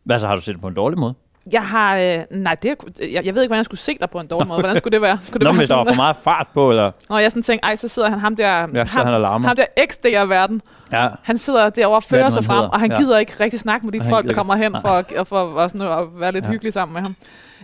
[0.07, 1.15] Hvad så, har du set det på en dårlig måde?
[1.53, 1.97] Jeg har...
[1.97, 4.49] Øh, nej, det, jeg, jeg ved ikke, hvordan jeg skulle se dig på en dårlig
[4.49, 4.61] måde.
[4.61, 5.19] Hvordan skulle det være?
[5.25, 6.91] Skulle det Nå, være men der var for meget fart på, eller?
[7.09, 8.49] Når jeg sådan tænkte, ej, så sidder han ham der...
[8.49, 9.47] Ja, ham, han alarmer.
[9.49, 10.63] ham der XDR-verden.
[10.93, 12.69] Ja, Han sidder derovre og er fører sig frem, hedder?
[12.71, 12.97] og han Ja.
[12.99, 15.71] gider ikke rigtig snakke med de Og folk, der kommer hen for, at- for at,
[15.71, 16.51] sådan, at være lidt Ja.
[16.51, 17.17] hyggelig sammen med ham.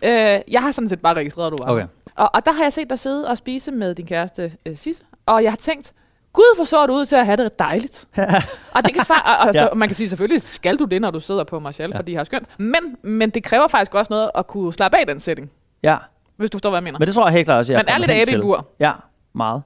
[0.04, 1.86] Øh, jeg har sådan set bare registreret, at du var okay.
[2.16, 5.02] Og, og der har jeg set dig sidde og spise med din kæreste øh, Sisse,
[5.26, 5.92] og jeg har tænkt,
[6.32, 8.08] Gud, hvor så du ud til at have det dejligt.
[8.74, 9.74] og det kan fa- og, og, så, Ja.
[9.74, 11.98] man kan sige, selvfølgelig skal du det, når du sidder på Marshall, Ja.
[11.98, 12.48] fordi jeg har skønt.
[12.58, 15.50] Men, men det kræver faktisk også noget at kunne slappe af den setting,
[15.82, 15.96] Ja,
[16.36, 16.98] hvis du forstår, hvad jeg mener.
[16.98, 18.66] men det tror jeg helt klart også, jeg Man er lidt abe i bur.
[18.80, 18.92] Ja,
[19.32, 19.62] meget.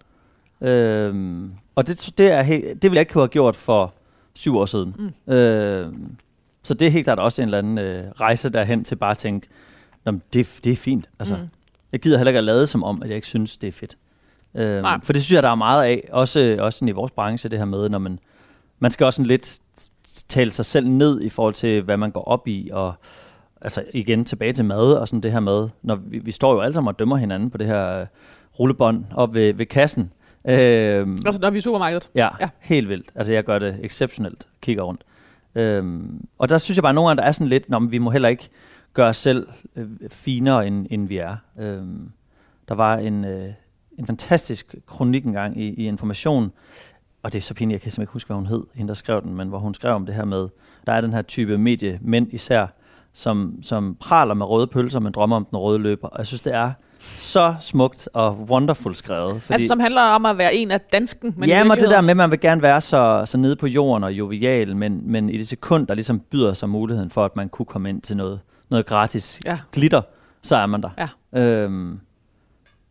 [0.61, 3.95] Øhm, og det, det, er helt, det ville jeg ikke kunne have gjort for
[4.35, 5.13] syv år siden.
[5.29, 5.35] Mm.
[5.35, 6.17] Øhm,
[6.63, 9.19] så det er helt klart også en eller anden øh, rejse derhen til bare at
[9.19, 9.47] tænke,
[10.33, 11.09] det, det er fint.
[11.19, 11.37] Altså.
[11.37, 11.49] Mm.
[11.93, 13.97] Jeg gider heller ikke at lade som om, at jeg ikke synes, det er fedt.
[14.57, 14.99] Øhm, Nej.
[15.03, 17.59] for det synes jeg, der er meget af, også, også sådan i vores branche, det
[17.59, 18.19] her med, når man,
[18.79, 19.59] man skal også sådan lidt
[20.29, 22.95] tale sig selv ned i forhold til, hvad man går op i, og
[23.61, 26.61] altså igen tilbage til mad og sådan det her med, når vi, vi står jo
[26.61, 28.07] alle sammen og dømmer hinanden på det her øh,
[28.61, 30.13] rullebånd op ved, ved kassen.
[30.49, 32.11] Øhm, Altså, når vi er i supermarkedet.
[32.15, 32.29] ja, ja.
[32.41, 33.07] ja, helt vildt.
[33.15, 35.01] Altså jeg gør det exceptionelt, kigger rundt.
[35.55, 37.99] Øhm, og der synes jeg bare, at nogle gange, der er sådan lidt, når vi
[37.99, 38.49] må heller ikke
[38.95, 41.37] gøre os selv øh, finere, end, end vi er.
[41.59, 42.11] Øhm,
[42.69, 43.49] der var en, øh,
[43.99, 46.53] en fantastisk kronik engang i, i Information,
[47.23, 48.95] og det er så pinligt, jeg kan simpelthen ikke huske, hvad hun hed, hende der
[48.95, 50.49] skrev den, men hvor hun skrev om det her med,
[50.87, 52.67] der er den her type mediemænd især,
[53.13, 56.09] som, som praler med røde pølser, men drømmer om den røde løber.
[56.09, 59.43] Og jeg synes, det er så smukt og wonderful skrevet.
[59.43, 59.53] Fordi...
[59.53, 61.35] Altså, som handler om at være en af dansken.
[61.37, 63.67] Men ja, men det der med, at man vil gerne være så, så nede på
[63.67, 67.37] jorden og jovial, men, men i det sekund, der ligesom byder sig muligheden for, at
[67.37, 69.59] man kunne komme ind til noget, noget gratis Ja.
[69.73, 70.03] glitter,
[70.43, 70.91] så er man der.
[71.35, 71.41] Ja.
[71.43, 72.01] Øhm,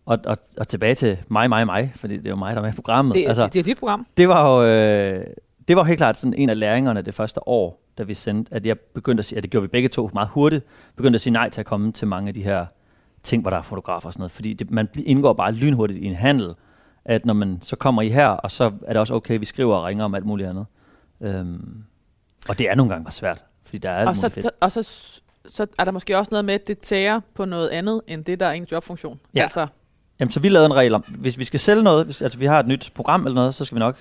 [0.06, 2.66] og, og, og tilbage til mig, mig, mig, fordi det er jo mig, der er
[2.66, 3.14] med i programmet.
[3.14, 4.08] Det, altså, det, det er dit program.
[4.18, 5.26] det var jo øh,
[5.68, 8.66] det var helt klart sådan en af læringerne det første år, da vi sendte, at
[8.66, 10.66] jeg begyndte at sige, at det gjorde vi begge to meget hurtigt,
[10.96, 12.66] begyndte at sige nej til at komme til mange af de her
[13.24, 16.06] ting, hvor der er fotografer og sådan noget, fordi det, man indgår bare lynhurtigt i
[16.06, 16.54] en handel,
[17.06, 19.76] at når man så kommer I her, og så er det også okay, vi skriver
[19.76, 20.66] og ringer om alt muligt andet.
[21.22, 21.84] Øhm,
[22.50, 24.48] og det er nogle gange bare svært, fordi der er alt Og, så, fedt.
[24.60, 24.84] og så,
[25.48, 28.40] så er der måske også noget med, at det tager på noget andet, end det,
[28.40, 29.20] der er ens jobfunktion.
[29.36, 29.42] Ja.
[29.42, 29.68] Altså,
[30.20, 32.46] Jamen, så vi lavede en regel om, hvis vi skal sælge noget, hvis, altså vi
[32.46, 33.98] har et nyt program eller noget, så skal vi nok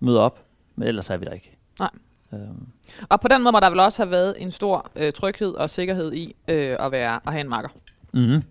[0.00, 0.44] møde op,
[0.76, 1.56] men ellers er vi der ikke.
[1.80, 1.90] Nej.
[2.32, 2.66] Øhm,
[3.08, 5.70] og på den måde må der vel også have været en stor øh, tryghed og
[5.70, 7.70] sikkerhed i øh, at, være, at have en makker.
[8.12, 8.42] Mm-hmm.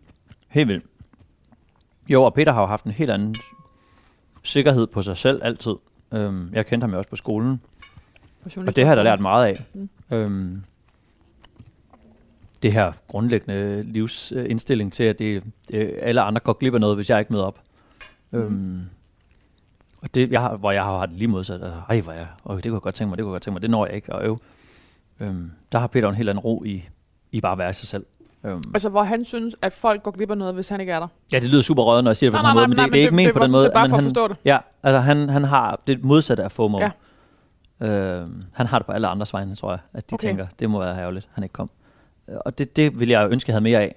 [0.47, 0.85] Helt vildt.
[2.09, 3.35] Jo, og Peter har jo haft en helt anden
[4.43, 5.75] sikkerhed på sig selv altid.
[6.13, 7.61] Øhm, jeg kendte ham jo også på skolen,
[8.67, 9.65] og det har jeg da lært meget af.
[9.73, 9.89] Mm.
[10.11, 10.63] Øhm,
[12.63, 15.43] det her grundlæggende livsindstilling til, at det,
[15.73, 17.59] øh, alle andre går glip af noget, hvis jeg ikke møder op.
[18.31, 18.39] Mm.
[18.39, 18.81] Øhm,
[20.01, 21.63] og det, jeg hvor jeg har haft lige modsat.
[21.63, 23.43] Altså, ej, hvor jeg, okay, det kunne jeg godt tænke mig, det kunne jeg godt
[23.43, 23.61] tænke mig.
[23.61, 24.39] Det når jeg ikke at øve.
[25.19, 26.83] Øhm, der har Peter en helt anden ro i,
[27.31, 28.05] i bare at være sig selv.
[28.43, 28.63] Øhm.
[28.73, 31.07] Altså, hvor han synes, at folk går glip af noget, hvis han ikke er der.
[31.33, 32.75] Ja, det lyder super røget, når jeg siger det på Nej, den nej, måde, men
[32.77, 33.71] nej, det, er ikke ment på den måde.
[33.73, 34.37] bare for at forstå det.
[34.45, 36.79] Ja, altså han, han har det modsatte af FOMO.
[36.79, 36.91] Ja.
[37.87, 40.27] Øhm, han har det på alle andres vegne, tror jeg, at de okay.
[40.27, 41.69] tænker, det må være ærgerligt, han ikke kom.
[42.29, 43.95] Øh, Og det, det vil jeg ønske, jeg havde mere af.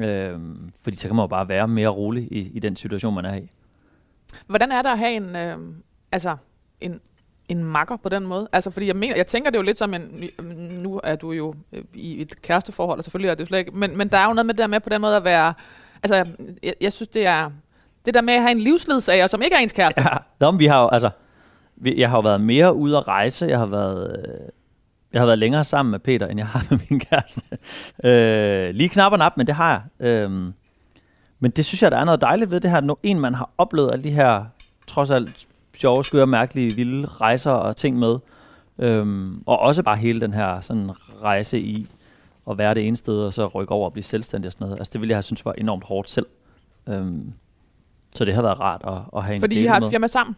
[0.00, 3.24] Øhm, fordi så kan man jo bare være mere rolig i, i den situation, man
[3.24, 3.50] er i.
[4.46, 5.58] Hvordan er det at have en, øh,
[6.12, 6.36] altså,
[6.80, 7.00] en,
[7.48, 8.48] en makker på den måde?
[8.52, 10.28] Altså, fordi jeg, mener, jeg tænker det jo lidt som en,
[10.82, 13.70] nu er du jo øh, i et kæresteforhold, og selvfølgelig er det jo slet ikke,
[13.70, 15.54] men, men der er jo noget med det der med på den måde at være,
[16.02, 16.26] altså,
[16.62, 17.50] jeg, jeg synes, det er,
[18.06, 20.00] det der med at have en livsledsager, som ikke er ens kæreste.
[20.00, 21.10] Ja, Nå, vi har jo, altså,
[21.76, 23.46] vi, jeg har jo været mere ude at rejse.
[23.46, 24.48] Jeg har været, øh,
[25.12, 27.42] jeg har været længere sammen med Peter, end jeg har med min kæreste.
[28.04, 29.70] Øh, lige knap og nap, men det har
[30.00, 30.08] jeg.
[30.08, 30.52] Øhm,
[31.40, 32.80] men det synes jeg, der er noget dejligt ved det her.
[32.80, 34.44] Når en, man har oplevet alle de her,
[34.86, 38.18] trods alt sjove, skøre, mærkelige, vilde rejser og ting med.
[38.78, 40.90] Øhm, og også bare hele den her sådan,
[41.22, 41.86] rejse i
[42.50, 44.78] at være det ene sted, og så rykke over og blive selvstændig og sådan noget.
[44.78, 46.26] Altså det ville jeg have synes var enormt hårdt selv.
[46.88, 47.32] Øhm,
[48.14, 50.36] så det har været rart at, at have en Fordi I har et firma sammen.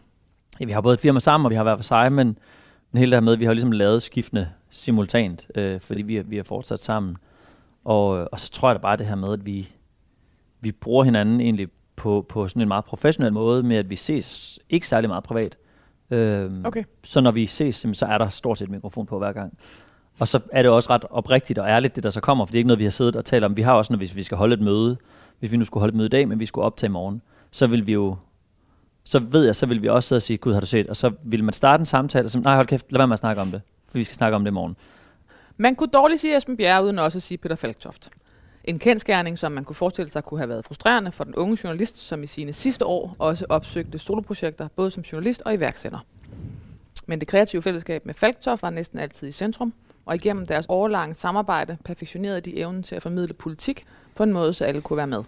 [0.59, 2.37] Ja, vi har både et firma sammen, og vi har været for sig, men,
[2.91, 6.37] men hele det her med, vi har ligesom lavet skiftende simultant, øh, fordi vi, vi
[6.37, 7.17] er fortsat sammen.
[7.85, 9.69] Og, øh, og så tror jeg da bare det her med, at vi,
[10.61, 14.59] vi bruger hinanden egentlig på, på sådan en meget professionel måde, med at vi ses
[14.69, 15.57] ikke særlig meget privat.
[16.11, 16.83] Øh, Okay.
[17.03, 19.57] Så når vi ses, så er der stort set mikrofon på hver gang.
[20.19, 22.55] Og så er det også ret oprigtigt og ærligt, det der så kommer, for det
[22.55, 23.57] er ikke noget, vi har siddet og talt om.
[23.57, 24.97] Vi har også, når vi, vi skal holde et møde,
[25.39, 27.21] hvis vi nu skulle holde et møde i dag, men vi skulle optage i morgen,
[27.51, 28.15] så vil vi jo
[29.03, 30.95] så ved jeg, så vil vi også sidde og sige, gud har du set, og
[30.95, 33.19] så vil man starte en samtale, og så, nej hold kæft, lad være med at
[33.19, 34.77] snakke om det, for vi skal snakke om det i morgen.
[35.57, 38.09] Man kunne dårligt sige Esben Bjerre, uden også at sige Peter Falktoft.
[38.63, 41.97] En kendskærning, som man kunne forestille sig kunne have været frustrerende for den unge journalist,
[41.97, 45.99] som i sine sidste år også opsøgte soloprojekter, både som journalist og iværksætter.
[47.05, 49.73] Men det kreative fællesskab med Falktoft var næsten altid i centrum,
[50.05, 54.53] og igennem deres årlange samarbejde perfektionerede de evnen til at formidle politik på en måde,
[54.53, 55.23] så alle kunne være med.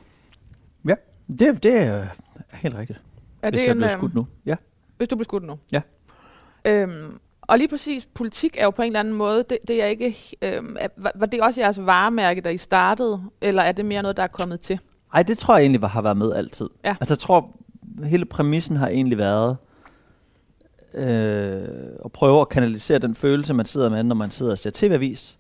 [0.88, 0.96] Ja,
[1.28, 2.08] det, det er
[2.52, 3.02] helt rigtigt,
[3.42, 4.28] Er hvis jeg bliver øhm, skudt nu.
[4.46, 4.56] Ja.
[4.98, 5.60] Hvis du bliver skudt nu?
[5.72, 5.82] Ja.
[6.66, 9.86] Øhm, og lige præcis, politik er jo på en eller anden måde, det, det er
[9.86, 14.18] ikke, er- var, det også jeres varemærke, da I startede, eller er det mere noget,
[14.18, 14.80] der er kommet til?
[15.14, 16.70] Ej, det tror jeg egentlig var- har været med altid.
[16.86, 16.96] Ja.
[17.00, 17.56] Altså jeg tror,
[18.04, 19.58] hele præmissen har egentlig været
[20.94, 21.68] øh,
[22.06, 25.40] at prøve at kanalisere den følelse, man sidder med, når man sidder og ser tv-avis,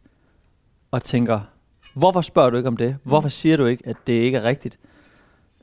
[0.92, 1.40] og tænker,
[1.94, 2.96] hvorfor spørger du ikke om det?
[3.04, 4.80] Hvorfor siger du ikke, at det ikke er rigtigt?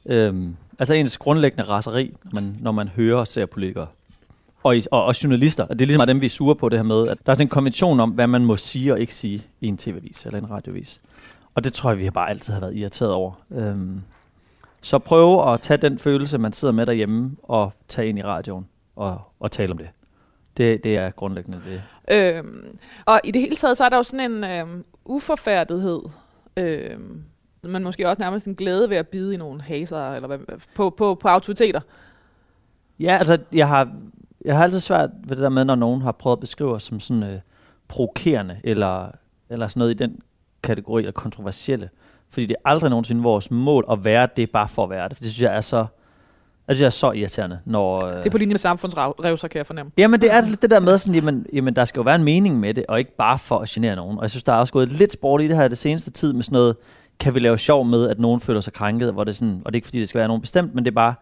[0.07, 3.87] Øhm, altså ens grundlæggende raseri, når man, når man hører og ser politikere.
[4.65, 5.65] Og, og også journalister.
[5.65, 7.35] Og det er ligesom dem, vi er sure på det her med, at der er
[7.35, 10.39] sådan en konvention om, hvad man må sige og ikke sige i en tv-avis eller
[10.39, 11.01] en radiovis.
[11.55, 13.33] Og det tror jeg, vi har bare altid har været irriteret over.
[13.51, 14.01] Øhm,
[14.81, 18.67] så prøve at tage den følelse, man sidder med derhjemme, og tage ind i radioen
[18.97, 19.89] og, og tale om det.
[20.57, 21.83] Det, det er grundlæggende det.
[22.11, 26.01] Øhm, og i det hele taget, så er der jo sådan en øhm, uforfærdighed,
[26.57, 27.23] øhm,
[27.63, 30.39] men måske også nærmest en glæde ved at bide i nogle haser, eller hvad,
[30.75, 31.81] på, på, på autoriteter.
[33.01, 33.93] Ja, altså, jeg har,
[34.45, 36.83] jeg har altid svært ved det der med, når nogen har prøvet at beskrive os
[36.83, 37.39] som sådan øh,
[37.89, 39.11] provokerende, eller,
[39.51, 40.19] eller sådan noget i den
[40.63, 41.91] kategori, eller kontroversielle.
[42.31, 45.17] Fordi det er aldrig nogensinde vores mål at være det, bare for at være det.
[45.17, 45.87] For det synes jeg er så,
[46.69, 48.05] jeg synes, jeg er så irriterende, når...
[48.05, 49.93] Øh, Det er på linje med samfundsrevser, kan jeg fornemme.
[49.99, 52.15] Jamen, det er altså lidt det der med sådan, jamen, jamen, der skal jo være
[52.15, 54.19] en mening med det, og ikke bare for at genere nogen.
[54.19, 56.33] Og jeg synes, der er også gået lidt sport i det her det seneste tid
[56.33, 56.77] med sådan noget,
[57.21, 59.73] kan vi lave sjov med, at nogen føler sig krænket, hvor det er sådan, og
[59.73, 61.15] det er ikke fordi, det skal være nogen bestemt, men det er bare,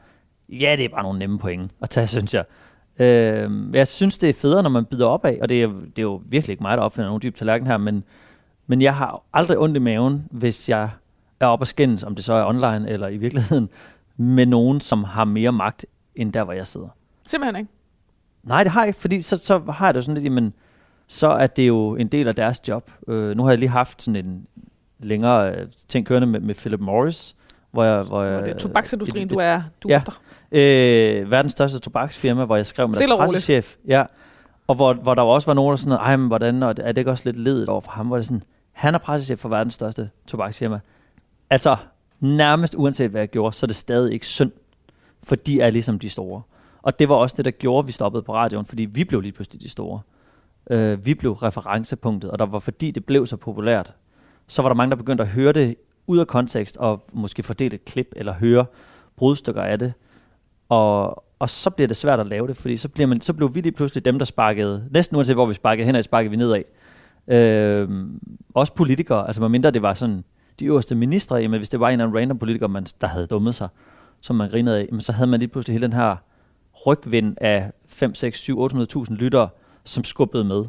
[0.48, 2.44] ja, det er bare nogle nemme point at tage, synes jeg.
[2.98, 5.98] Øh, jeg synes, det er federe, når man bider op af, og det er, det
[5.98, 8.04] er jo virkelig ikke mig, der opfinder nogen dyb tallerken her, men,
[8.66, 10.90] men jeg har aldrig ondt i maven, hvis jeg
[11.40, 13.68] er oppe og skændes, om det så er online eller i virkeligheden,
[14.16, 16.88] med nogen, som har mere magt, end der, hvor jeg sidder.
[17.26, 17.72] Simpelthen ikke.
[18.42, 20.54] Nej, det har jeg ikke, fordi så, så har jeg det jo sådan lidt, jamen,
[21.06, 22.90] så er det jo en del af deres job.
[23.08, 24.46] Øh, nu har jeg lige haft sådan en
[24.98, 27.36] længere øh, ting kørende med, med Philip Morris,
[27.70, 28.02] hvor jeg...
[28.02, 29.96] Hvor jeg Og det er tobaksindustrien, du er, du ja.
[29.96, 30.20] efter.
[30.52, 33.76] Øh, verdens største tobaksfirma, hvor jeg skrev med deres pressechef.
[33.88, 34.04] Ja,
[34.66, 36.98] og hvor, hvor der også var nogen, der sådan, ej, men hvordan, og er det
[36.98, 39.74] ikke også lidt ledet over for ham, hvor det sådan, han er pressechef for verdens
[39.74, 40.80] største tobaksfirma.
[41.50, 41.76] Altså,
[42.20, 44.52] nærmest uanset hvad jeg gjorde, så er det stadig ikke synd,
[45.22, 46.42] for de er ligesom de store.
[46.82, 49.20] Og det var også det, der gjorde, at vi stoppede på radioen, fordi vi blev
[49.20, 50.00] lige pludselig de store.
[50.70, 53.92] Øh, vi blev referencepunktet, og der var fordi det blev så populært,
[54.46, 57.74] så var der mange, der begyndte at høre det ud af kontekst, og måske fordele
[57.74, 58.66] et klip, eller høre
[59.16, 59.92] brudstykker af det.
[60.72, 63.54] Og, og så bliver det svært at lave det, fordi så, bliver man, så blev
[63.54, 66.62] vi lige pludselig dem, der sparkede, næsten uanset hvor vi sparkede hen, sparkede vi nedad.
[67.28, 67.88] Øh,
[68.54, 70.24] også politikere, altså medmindre det var sådan
[70.60, 73.26] de øverste ministre, jamen hvis det var en eller anden random politiker, man, der havde
[73.26, 73.68] dummet sig,
[74.20, 76.16] som man grinede af, men så havde man lige pludselig hele den her
[76.86, 79.48] rygvind af 5, 6, 7, 800.000 lyttere,
[79.84, 80.64] som skubbede med.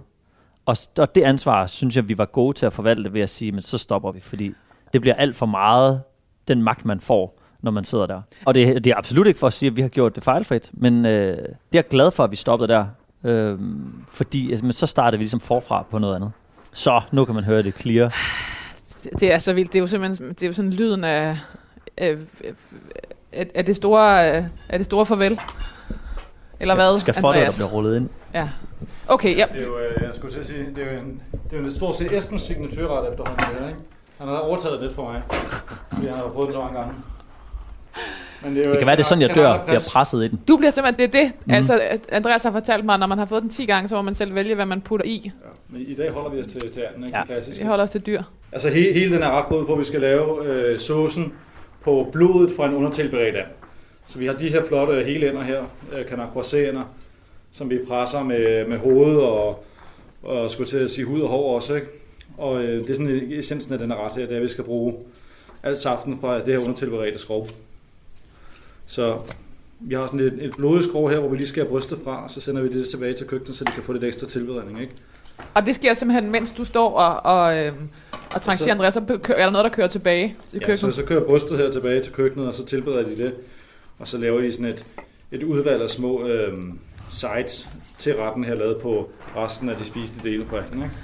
[0.65, 3.51] Og, og det ansvar, synes jeg, vi var gode til at forvalte ved at sige,
[3.51, 4.53] men så stopper vi, fordi
[4.93, 6.01] det bliver alt for meget
[6.47, 8.21] den magt, man får, når man sidder der.
[8.45, 10.69] Og det, det er absolut ikke for at sige, at vi har gjort det fejlfrit,
[10.73, 12.85] men øh, det er jeg glad for, at vi stoppede der.
[13.23, 13.59] Øh,
[14.07, 16.31] fordi altså, men så startede vi ligesom forfra på noget andet.
[16.73, 18.15] Så nu kan man høre det clear.
[19.03, 19.73] Det, det er så vildt.
[19.73, 21.37] Det er jo simpelthen det er jo sådan lyden af,
[21.97, 22.17] af,
[23.33, 24.21] af, af, det, store,
[24.69, 25.39] af det store farvel.
[26.59, 28.09] Eller skal, hvad, Skal det, der bliver rullet ind.
[28.33, 28.49] Ja.
[29.07, 29.45] Okay, ja.
[29.53, 31.57] Det er jo, øh, jeg skulle til at sige, det er jo en, det er
[31.57, 33.79] jo en stort set Esbens signaturret efterhånden, ikke?
[34.17, 35.21] Han har overtaget lidt for mig,
[35.93, 36.93] fordi han har fået den så mange gange.
[38.43, 40.27] Men det, er jo Det kan være, det er sådan, jeg dør, bliver presset i
[40.27, 40.39] den.
[40.47, 41.31] Du bliver simpelthen, det er det.
[41.45, 41.53] Mm.
[41.53, 44.01] Altså, Andreas har fortalt mig, at når man har fået den 10 gange, så må
[44.01, 45.31] man selv vælge, hvad man putter i.
[45.43, 47.17] Ja, men i dag holder vi os til, til anden, ikke?
[47.17, 47.25] Ja.
[47.25, 47.59] Klassisk.
[47.59, 48.23] Vi holder os til dyr.
[48.51, 51.33] Altså he, hele den er ret på, at vi skal lave øh, saucen
[51.81, 53.47] på blodet fra en undertilberedt and.
[54.05, 55.63] Så vi har de her flotte hele ender her,
[55.97, 56.83] øh, canacroisseender,
[57.51, 59.65] som vi presser med, med hoved og,
[60.23, 61.75] og skulle til at sige hud og hår også.
[61.75, 61.87] Ikke?
[62.37, 64.47] Og øh, det er sådan essensen af den her ret her, det er, at vi
[64.47, 64.93] skal bruge
[65.63, 67.47] alt saften fra det her undertilberedte skrov.
[68.87, 69.17] Så
[69.79, 72.23] vi har sådan et, et blodigt skrov her, hvor vi lige skal have brystet fra,
[72.23, 74.81] og så sender vi det tilbage til køkkenet, så de kan få lidt ekstra tilberedning.
[74.81, 74.93] Ikke?
[75.53, 77.73] Og det sker simpelthen, mens du står og, og, øh,
[78.35, 80.79] og trancherer Andreas, så er der noget, der kører tilbage til Ja, køkkenet.
[80.95, 83.33] så, så kører brystet her tilbage til køkkenet, og så tilbereder de det.
[83.99, 84.85] Og så laver de sådan et,
[85.31, 86.57] et udvalg af små øh,
[87.09, 90.83] sides til retten her, lavet på resten af de spisende dele på anden.
[90.83, 90.95] Ikke?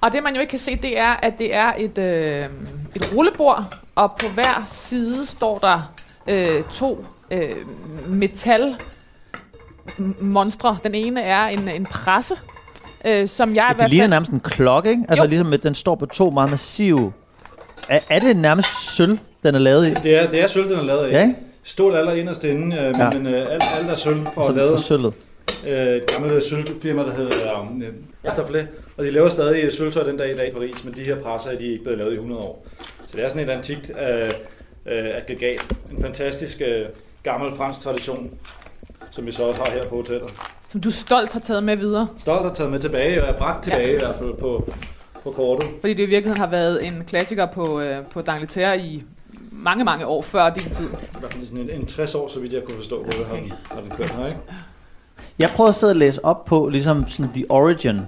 [0.00, 2.44] Og det man jo ikke kan se, det er, at det er et, øh,
[2.94, 5.92] et rullebord, og på hver side står der
[6.28, 7.56] øh, to øh,
[8.08, 8.74] metal
[10.18, 10.76] monstre.
[10.84, 12.34] Den ene er en, en presse,
[13.04, 14.10] øh, som jeg i Ja, hvert det ligner fald...
[14.10, 15.02] nærmest en klokke, ikke?
[15.08, 15.28] Altså Jo.
[15.28, 17.12] ligesom, at den står på to meget massive...
[17.88, 19.94] Er, er det nærmest sølv, den er lavet i?
[19.94, 21.12] Det er, det er sølv, den er lavet af.
[21.12, 21.34] Ja, ikke?
[21.62, 23.10] Stål aller inderst inde, øh, men, Ja.
[23.10, 25.14] men øh, alt, alt er sølv for så at er det lave for sølvet.
[25.66, 27.88] øh, et gammelt sølvfirma, der hedder øh,
[28.30, 28.68] Estaflet.
[28.98, 31.50] Og de laver stadig sølvtøj den dag i dag i Paris, men de her presser
[31.58, 32.66] de er ikke blevet lavet i 100 år.
[33.06, 34.30] Så det er sådan et antikt øh,
[34.86, 35.66] øh, aggregat.
[35.96, 36.84] En fantastisk øh,
[37.22, 38.30] gammel fransk tradition,
[39.10, 40.30] som vi så også har her på hotellet.
[40.68, 42.08] Som du stolt har taget med videre.
[42.16, 43.94] Stolt har taget med tilbage, og er bragt tilbage ja.
[43.94, 44.72] i hvert fald på,
[45.22, 45.68] på kortet.
[45.80, 49.02] Fordi det i virkeligheden har været en klassiker på, øh, på D'Angleterre i
[49.52, 50.84] mange, mange år før din tid.
[50.84, 50.88] I
[51.20, 53.36] hvert fald sådan en, en 60 år, så vidt jeg kunne forstå, hvor det har,
[53.36, 54.38] den- har den kørt her, ikke?
[55.38, 58.00] Jeg prøvede at sidde og læse op på ligesom sådan The Origin.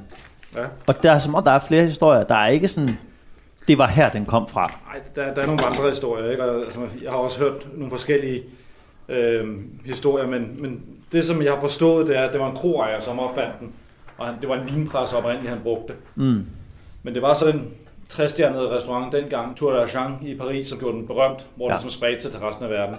[0.56, 0.64] Ja.
[0.86, 2.24] Og der er som om, der er flere historier.
[2.24, 2.98] Der er ikke sådan,
[3.68, 4.62] det var her, den kom fra.
[4.92, 6.44] Ej, der, der er nogle andre historier, ikke?
[6.44, 8.42] Og, altså, jeg har også hørt nogle forskellige
[9.08, 9.48] øh,
[9.84, 13.00] historier, men, men det, som jeg har forstået, det er, at det var en kroejer,
[13.00, 13.72] som opfandt den.
[14.18, 15.94] Og han, det var en vinpres oprindeligt, han brugte.
[16.14, 16.46] Mm.
[17.02, 17.70] Men det var så den
[18.08, 21.72] træstjernede restaurant dengang, Tour d'Argent i Paris, som gjorde den berømt, hvor ja.
[21.72, 22.96] Det som spredte sig til resten af verden.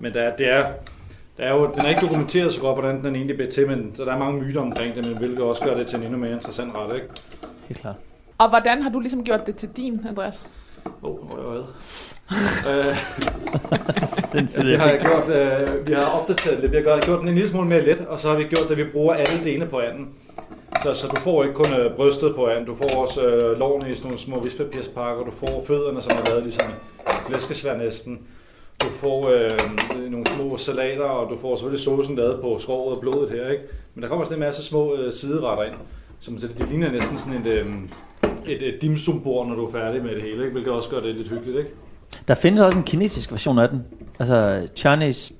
[0.00, 0.66] Men der, er- det er,
[1.38, 3.92] der er jo, den er ikke dokumenteret så godt, hvordan den egentlig blev til, men
[3.96, 6.18] så der er mange myter omkring det, men hvilket også gør det til en endnu
[6.18, 7.06] mere interessant ret, ikke?
[7.68, 7.94] Helt klart.
[8.38, 10.46] Og hvordan har du ligesom gjort det til din, Andreas?
[11.02, 11.64] Åh, oh, ved.
[12.70, 12.96] øh,
[14.64, 15.28] det har jeg gjort.
[15.28, 16.70] Øh, vi har opdateret det.
[16.70, 18.70] Vi har gjort, den en lille smule mere let, og så har vi gjort det,
[18.70, 20.08] at vi bruger alle delene på anden.
[20.82, 23.90] Så, så du får ikke kun øh, brystet på anden, du får også øh, lårene
[23.90, 26.66] i sådan nogle små vispapirspakker, du får fødderne, som er lavet ligesom
[27.26, 28.20] flæskesvær næsten.
[28.82, 33.00] Du får øh, nogle små salater, og du får selvfølgelig saucen lavet på skrovet og
[33.00, 33.64] blodet her, ikke?
[33.94, 35.74] Men der kommer sådan en masse små øh, sideretter ind,
[36.20, 37.66] som så det ligner næsten sådan et, øh,
[38.46, 40.52] et, et dimsumbord, når du er færdig med det hele, ikke?
[40.52, 41.70] Hvilket også gør det lidt hyggeligt, ikke?
[42.28, 43.82] Der findes også en kinesisk version af den.
[44.18, 45.34] Altså Chinese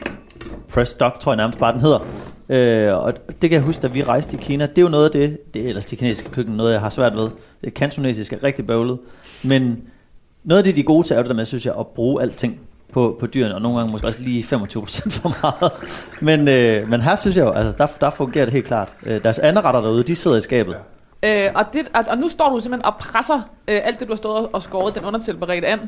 [0.69, 2.01] Press Dog, tror jeg nærmest bare den hedder.
[2.49, 4.67] Øh, og det kan jeg huske, da vi rejste i Kina.
[4.67, 6.90] Det er jo noget af det, det er ellers det kinesiske køkken, noget jeg har
[6.90, 7.31] svært ved.
[7.64, 8.99] Det kantonesiske er rigtig bøvlet.
[9.45, 9.83] Men
[10.45, 12.23] noget af det, de er gode til, er det der med, synes jeg, at bruge
[12.23, 12.61] alting
[12.93, 15.73] på, på dyrene, og nogle gange måske også lige 25% for meget.
[16.21, 18.97] Men, øh, men her synes jeg jo, altså, der, der fungerer det helt klart.
[19.07, 20.77] Øh, deres andre retter derude, de sidder i skabet.
[21.25, 23.35] Øh, og, det, og, og nu står du simpelthen og presser
[23.69, 25.81] øh, alt det, du har stået og skåret den undertilberedte an,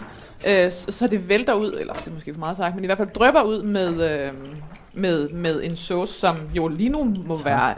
[0.49, 2.87] øh, så, så det vælter ud, eller det er måske for meget sagt, men i
[2.87, 4.33] hvert fald drøber ud med, øh,
[4.95, 7.75] med, med en sauce, som jo lige nu må være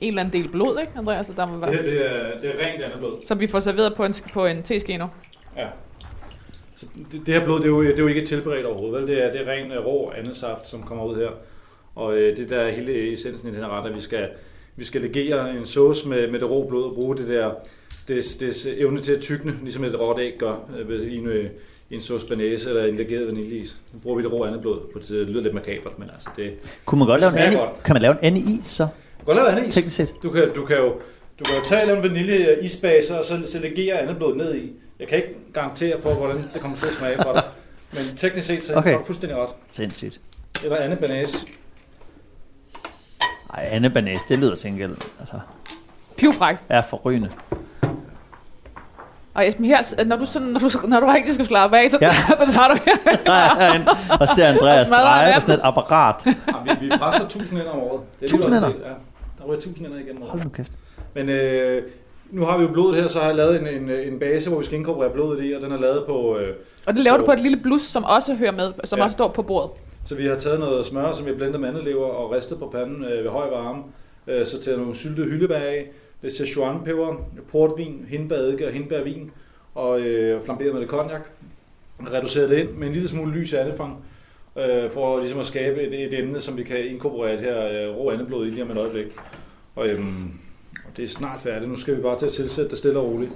[0.00, 1.26] en eller anden del blod, ikke, Andreas?
[1.26, 3.12] Så Der må være, Det, det, er, det er rent andet blod.
[3.24, 5.06] som vi får serveret på en, på en teske nu.
[5.56, 5.66] Ja.
[6.76, 9.08] Så det, det her blod, det er, jo, det er jo ikke tilberedt overhovedet, vel?
[9.16, 11.28] Det er, det er ren rå andesaft, som kommer ud her.
[11.94, 14.28] Og øh, det der er hele essensen i den her ret, at vi skal,
[14.78, 17.50] vi skal legere en sauce med, med det rå blod og bruge det der,
[18.08, 20.54] det, det evne til at tykne, ligesom et råt æg gør
[20.88, 21.44] øh, i en, øh,
[21.90, 23.68] i en sauce banæse eller en legeret vaniljeis.
[23.68, 24.80] Så bruger vi det rå andeblod.
[24.92, 26.52] På det, det lyder lidt makabert, men altså det...
[26.84, 27.82] Kunne man godt lave en anden, godt.
[27.84, 28.88] kan man lave en anden is så,
[29.20, 29.74] Du kan lave andeis.
[29.74, 30.14] teknisk set?
[30.22, 30.88] Du kan, du kan jo
[31.38, 34.72] du kan jo tage en vanilje isbase og så, så legere andet blod ned i.
[35.00, 37.42] Jeg kan ikke garantere for, hvordan det kommer til at smage for dig.
[38.06, 38.94] Men teknisk set, så Okay.
[38.94, 39.48] er fuldstændig ret.
[39.68, 40.20] Sindssygt.
[40.64, 41.44] Eller Anne Banæs.
[43.54, 44.96] Ej, Anne Banæs, det lyder til gengæld.
[45.20, 45.34] Altså,
[46.16, 46.62] Pivfrækt.
[46.68, 47.30] er forrygende.
[49.34, 51.98] Og Esben, her, når du, sådan, når du, når du rigtig skal slappe af, så,
[52.00, 52.06] Ja.
[52.06, 52.12] ja.
[52.46, 53.16] så tager du her.
[53.24, 53.86] Der er herinde,
[54.20, 55.40] og ser Andreas Og smadrer dreje på natten.
[55.42, 56.26] sådan et apparat.
[56.26, 58.00] Jamen, vi, vi presser 1000 ind om året.
[58.20, 58.68] Det er 1000 alligevel ender?
[58.68, 58.90] også en del,
[59.38, 60.30] Ja, der ryger 1000 ender igennem året.
[60.30, 60.72] Hold nu kæft.
[61.14, 61.82] Men øh,
[62.30, 64.58] nu har vi jo blodet her, så har jeg lavet en, en, en base, hvor
[64.58, 66.38] vi skal inkorporere blodet i, og den er lavet på...
[66.38, 66.54] Øh,
[66.86, 69.04] Og det laver du på et lille blus, som også hører med, som ja.
[69.04, 69.70] også står på bordet
[70.08, 73.04] så vi har taget noget smør, som vi har med mandelever og ristet på panden
[73.04, 73.82] øh, ved høj varme.
[74.26, 75.90] Øh, så taget nogle syltede hyldebær af,
[76.22, 77.16] lidt Szechuan-peber,
[77.50, 79.30] portvin, hindbæredike og hindbærvin,
[79.74, 81.20] og øh, flamberet med lidt cognac.
[82.12, 84.04] Reduceret det ind med en lille smule lys andefang,
[84.58, 87.96] øh, for ligesom at skabe et, et emne, som vi kan inkorporere det her øh,
[87.96, 89.16] rå andeblod i lige om et øjeblik.
[89.76, 89.98] Og, øh,
[90.84, 91.70] og det er snart færdigt.
[91.70, 93.32] Nu skal vi bare til at tilsætte det stille og roligt.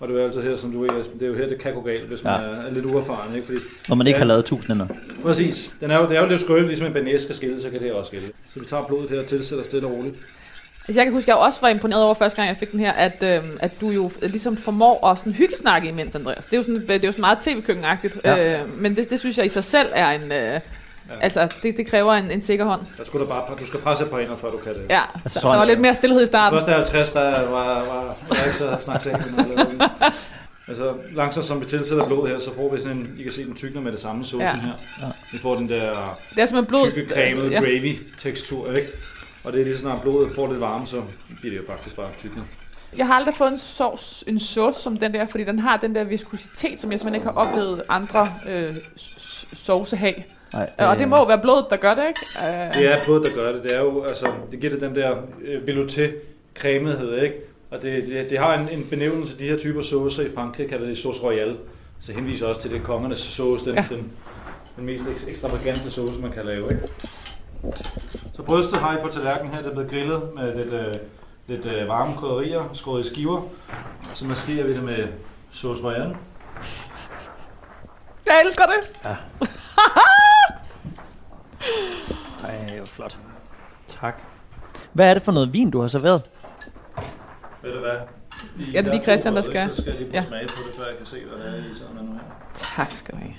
[0.00, 1.74] Og det er jo altså her, som du Esben, det er jo her, det kan
[1.74, 2.46] gå galt, hvis man Ja.
[2.46, 3.34] er, er lidt uerfaren.
[3.34, 3.46] Ikke?
[3.46, 4.20] Fordi, Når man ikke Ja.
[4.20, 4.86] har lavet tusindender.
[5.22, 5.74] præcis.
[5.80, 7.80] Den er jo, det er jo lidt skønt, ligesom en banæs skal skille, så kan
[7.80, 8.28] det også skille.
[8.54, 10.14] Så vi tager blodet her og tilsætter stille og roligt.
[10.88, 12.80] Altså, jeg kan huske, at jeg også var imponeret over første gang, jeg fik den
[12.80, 16.44] her, at, øhm, at du jo ligesom formår at sådan hyggesnakke imens, Andreas.
[16.46, 18.18] Det er jo sådan, det er jo sådan meget tv-køkkenagtigt.
[18.24, 18.60] Ja.
[18.62, 20.32] Øh, men det, det synes jeg i sig selv er en...
[20.32, 20.60] Øh,
[21.20, 22.80] Altså, det, det kræver en, en sikker hånd.
[22.98, 24.82] Der skulle der bare, du skal presse par hænder, før du kan det.
[24.90, 26.56] Ja, Altså, så, sådan der var er lidt mere stillhed i De starten.
[26.60, 29.34] første 50, der var, var, var ikke så snaksageligt.
[30.68, 33.44] Altså, langsomt som vi tilsætter blodet her, så får vi sådan en, I kan se
[33.44, 34.54] den tykner med det samme saucen Ja.
[34.56, 34.72] her.
[35.02, 35.06] Ja.
[35.32, 35.78] Vi får den der
[36.34, 36.90] Det er simpelthen blod.
[36.92, 37.58] tykke, cremede ja.
[37.60, 38.88] gravy tekstur, ikke?
[39.44, 41.02] Og det er lige så snart blodet får lidt varme, så
[41.40, 42.44] bliver det jo faktisk bare tyknet.
[42.96, 45.94] Jeg har aldrig fået en, sauce, en sauce som den der, fordi den har den
[45.94, 50.14] der viskositet, som jeg simpelthen ikke har oplevet andre øh, s- sauce have.
[50.52, 52.20] Nej, Øh, og det må være blodet, der gør det, ikke?
[52.48, 53.62] Øh, Det er blodet, der gør det.
[53.62, 56.02] Det er jo, altså, det giver det den der øh, velouté
[56.60, 57.34] cremethed, ikke?
[57.70, 60.86] Og det, det, det har en, en benævnelse, de her typer saucer i Frankrig kalder
[60.86, 61.56] det sauce royale.
[62.00, 63.84] Så henviser også til det kongernes sauce, den, ja.
[63.90, 64.12] Den,
[64.76, 66.88] den mest eks- ekstravagante sauce, man kan lave, ikke?
[68.34, 70.94] Så brystet har I på tallerkenen her, det er blevet grillet med lidt, øh,
[71.46, 73.42] lidt øh, varme krydderier, skåret i skiver.
[74.14, 75.04] Så maskerer vi det med
[75.52, 76.16] sauce royale.
[78.26, 79.00] Jeg elsker det.
[82.44, 83.18] Ej, hvor flot.
[84.00, 84.20] Tak.
[84.92, 86.22] Hvad er det for noget vin, du har serveret?
[87.62, 87.90] Ved du hvad?
[88.74, 89.68] Ja, det er lige Christian, der skal.
[89.68, 90.24] Så skal jeg lige Ja.
[90.28, 92.20] smage på det, før jeg kan se, hvad det er i sådan noget her.
[92.54, 93.34] Tak skal du have.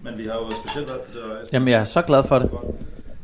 [0.00, 1.20] Men vi har jo specielt valgt det der.
[1.52, 2.50] Jamen, jeg er så glad for det.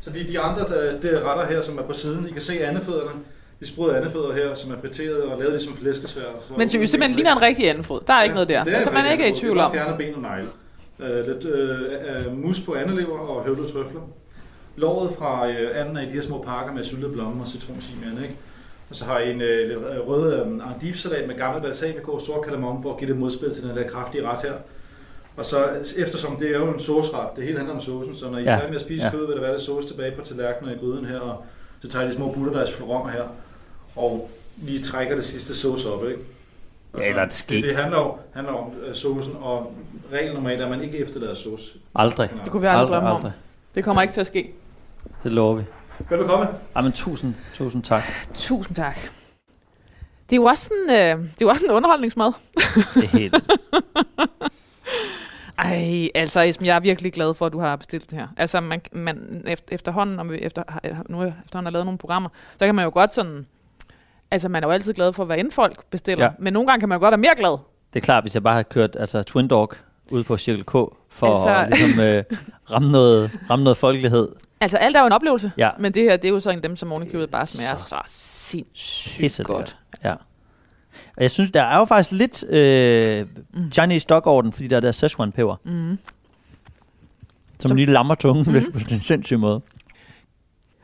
[0.01, 0.63] Så de, de andre
[1.01, 3.19] det er retter her, som er på siden, I kan se andefødderne.
[3.59, 6.23] De sprøde andefødder her, som er friteret og lavet ligesom flæskesvær.
[6.47, 8.01] Så Men som jo simpelthen ligner en rigtig andefod.
[8.07, 8.63] Der er ikke noget der.
[8.63, 9.71] Det Det er man en ikke er i tvivl Vi om.
[9.71, 10.47] bare fjerner ben og negle.
[11.01, 14.01] Øh, lidt øh, øh, mus på andelever og høvlede trøfler.
[14.75, 18.23] Låret fra øh, anden er i de her små pakker med syltede blommer og citronsimian,
[18.23, 18.35] ikke?
[18.89, 22.45] Og så har I en øh, øh, rød øh, endivesalat med gammel balsamico og sort
[22.45, 24.53] kardamom for at give det modspil til den der kraftige ret her.
[25.37, 25.65] Og så
[25.97, 28.51] eftersom det er jo en sauceret, det hele handler om saucen, så når I er
[28.51, 29.11] Ja, færdige med at spise ja.
[29.11, 31.45] kød, vil der være lidt sauce tilbage på tallerkenen og i gryden her, og
[31.81, 33.23] så tager jeg de små butterdejsflonger her,
[33.95, 34.29] og
[34.61, 36.19] lige trækker det sidste sauce op, ikke?
[36.97, 37.55] Ja, eller et skæg.
[37.55, 39.73] det, det handler handler om uh, saucen, og
[40.13, 41.79] reglen normalt er, at man ikke efterlader sauce.
[41.95, 42.29] Aldrig.
[42.43, 43.15] Det kunne vi aldrig aldrig, drømme om.
[43.15, 43.31] aldrig.
[43.75, 44.51] Det kommer ikke til at ske.
[45.23, 45.63] Det lover vi.
[46.09, 46.47] Velbekomme.
[46.75, 48.03] Jamen, tusind, tusind tak.
[48.33, 48.97] Tusind tak.
[50.29, 52.31] Det er jo også en, øh, det er jo også en underholdningsmad.
[52.93, 53.35] Det er helt...
[55.57, 58.27] Ej, altså Esben, jeg er virkelig glad for, at du har bestilt det her.
[58.37, 60.63] Altså, man, man efter, efterhånden, når vi efter,
[61.09, 63.45] nu efterhånden har lavet nogle programmer, så kan man jo godt sådan...
[64.31, 66.25] Altså, man er jo altid glad for, hvad end folk bestiller.
[66.25, 66.31] Ja.
[66.31, 66.35] Ja.
[66.43, 67.57] Men nogle gange kan man jo godt være mere glad.
[67.93, 69.73] Det er klart, hvis jeg bare har kørt altså, Twin Dog
[70.11, 70.71] ud på Circle K,
[71.09, 71.49] for altså...
[71.49, 72.23] At ligesom, øh,
[72.71, 74.29] ramme, noget, ramme noget folkelighed.
[74.61, 75.51] Altså, alt er jo en oplevelse.
[75.57, 75.69] Ja.
[75.79, 77.83] Men det her, det er jo så en af dem, som ovenikøbet bare smager Så
[77.85, 79.77] så, sindssygt Pisse godt.
[80.03, 80.13] Ja.
[81.17, 83.25] Og jeg synes, der er jo faktisk lidt øh,
[83.71, 85.97] Chinese dog over den, fordi der er der Szechuan peber, Mm.
[87.59, 88.53] som, Som- lige lammer tungen Mhm.
[88.53, 89.61] lidt på en sindssyg måde.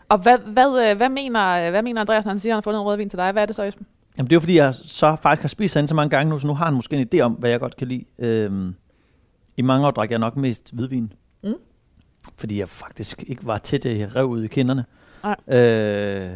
[0.10, 2.62] Og hvad, hvad, øh, hvad, mener, hvad mener Andreas, når han siger, at han har
[2.62, 3.32] fundet en rødvin til dig?
[3.32, 3.86] Hvad er det så, Esben?
[4.18, 6.40] Jamen det er jo fordi, jeg så faktisk har spist herinde så mange gange nu,
[6.40, 8.06] så nu har han måske en idé om, hvad jeg godt kan lide.
[8.20, 8.76] Øhm,
[9.58, 11.14] I mange år drak jeg nok mest hvidvin.
[11.44, 11.54] Mm.
[12.38, 14.86] Fordi jeg faktisk ikke var til det, jeg rev ud i kinderne.
[15.24, 15.60] Nej.
[15.60, 16.30] Øh,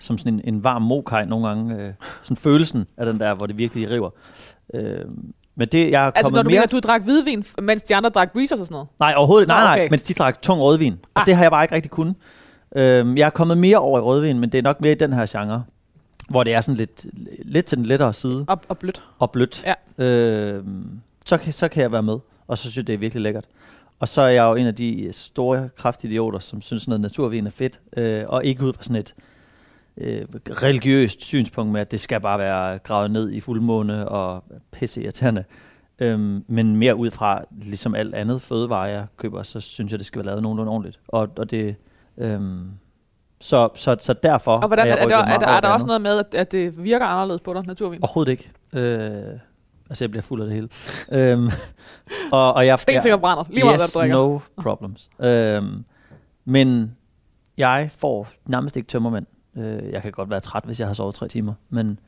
[0.00, 1.76] som sådan en, en varm mokaj nogle gange.
[1.82, 4.10] Øh, sådan følelsen af den der, hvor det virkelig river.
[4.74, 5.00] Øh,
[5.56, 6.58] men det, jeg er Altså, kommet når du mere...
[6.58, 8.88] mener, du drak hvidvin, mens de andre drak breezers og sådan noget?
[9.00, 9.90] Nej, overhovedet Nej, nej, okay.
[9.90, 10.92] mens de drak tung rødvin.
[11.14, 11.26] Og Ah.
[11.26, 12.14] det har jeg bare ikke rigtig kunnet.
[12.76, 15.12] Øhm, jeg er kommet mere over i rødvin, men det er nok mere i den
[15.12, 15.64] her genre.
[16.30, 17.06] Hvor det er sådan lidt,
[17.44, 19.02] lidt til den lettere side Og, og blødt.
[19.18, 19.64] og blødt.
[19.66, 20.04] Ja.
[20.04, 22.18] Øhm, så, så kan jeg være med.
[22.46, 23.44] Og så synes jeg, det er virkelig lækkert.
[23.98, 27.50] Og så er jeg jo en af de store kraftidioter, som synes, noget naturvin er
[27.50, 27.80] fedt.
[27.96, 29.14] Øh, og ikke ud fra sådan et
[29.96, 30.24] øh,
[30.62, 35.44] religiøst synspunkt med, at det skal bare være gravet ned i fuldmåne og pisse irriterende.
[35.98, 40.06] Øhm, men mere ud fra, ligesom alt andet fødevare, jeg køber, så synes jeg, det
[40.06, 41.00] skal være lavet nogenlunde ordentligt.
[41.08, 41.76] Og, og det,
[42.18, 42.70] øhm,
[43.40, 45.86] så, så, så derfor Og hvordan, er, jeg er, der, er, der, er der også
[45.86, 45.86] andet.
[45.86, 47.98] noget med, at, at det virker anderledes på dig, naturvin?
[48.02, 48.50] Overhovedet ikke.
[48.72, 49.38] Øh,
[49.90, 50.68] altså, jeg bliver fuld af det hele.
[51.12, 51.48] øhm,
[52.32, 54.16] og, og jeg, Stensikker brænder, lige meget yes, hvad du drikker.
[54.16, 55.10] no problems.
[55.20, 55.84] øhm,
[56.44, 56.96] men
[57.56, 59.26] jeg får nærmest ikke tømmermænd.
[59.56, 61.98] Øh, jeg kan godt være træt, hvis jeg har sovet tre timer, men,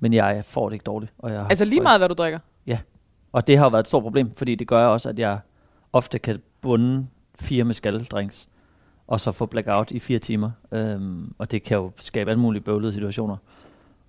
[0.00, 1.12] men jeg får det ikke dårligt.
[1.18, 2.38] Og jeg har Altså lige meget, hvad du drikker?
[3.32, 5.38] Og det har jo været et stort problem, fordi det gør også, at jeg
[5.92, 7.06] ofte kan bunde
[7.40, 8.48] fire med skaldrinks,
[9.06, 10.50] og så få blackout i fire timer.
[10.72, 13.36] Øhm, og det kan jo skabe alle mulige bøvlede situationer.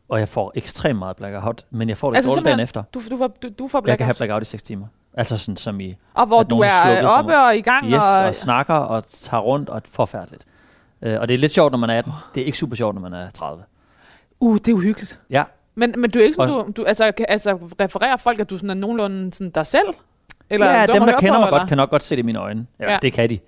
[0.10, 2.84] Og jeg får ekstremt meget blackout, men jeg får det Altså dårligt dagen efter.
[2.94, 4.28] Du, du, får, du, du får Jeg kan have blackout.
[4.28, 4.86] blackout i 6 timer.
[5.14, 7.86] Altså sådan som i Og hvor du er oppe og i gang.
[7.86, 10.46] yes, og, og snakker og tager rundt, og forfærdeligt.
[11.02, 12.14] Øh, og det er lidt sjovt, når man er 18.
[12.36, 13.64] Det er ikke super sjovt, når man er 30.
[14.40, 15.20] uh, det er uhyggeligt.
[15.30, 15.44] Ja,
[15.76, 18.58] Men, men du er ikke sådan, Også- du, du altså, altså, refererer folk, at du
[18.58, 19.88] sådan er nogenlunde sådan dig selv?
[20.50, 21.60] Eller ja dem, der kender på, mig eller?
[21.60, 22.68] godt, kan nok godt se det i mine øjne.
[22.80, 22.92] Ja, Ja.
[22.92, 22.98] ja.
[23.02, 23.40] det kan de.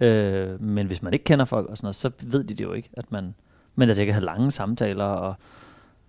[0.00, 2.72] Øh, men hvis man ikke kender folk og sådan noget, så ved de det jo
[2.72, 2.88] ikke.
[2.96, 3.34] At man,
[3.74, 5.34] men altså, jeg kan have lange samtaler, og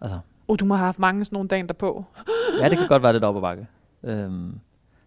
[0.02, 2.06] altså, Uh, du må have haft mange sådan nogle dagen derpå.
[2.62, 3.68] ja, det kan godt være lidt op ad bakke.
[4.04, 4.60] Øhm,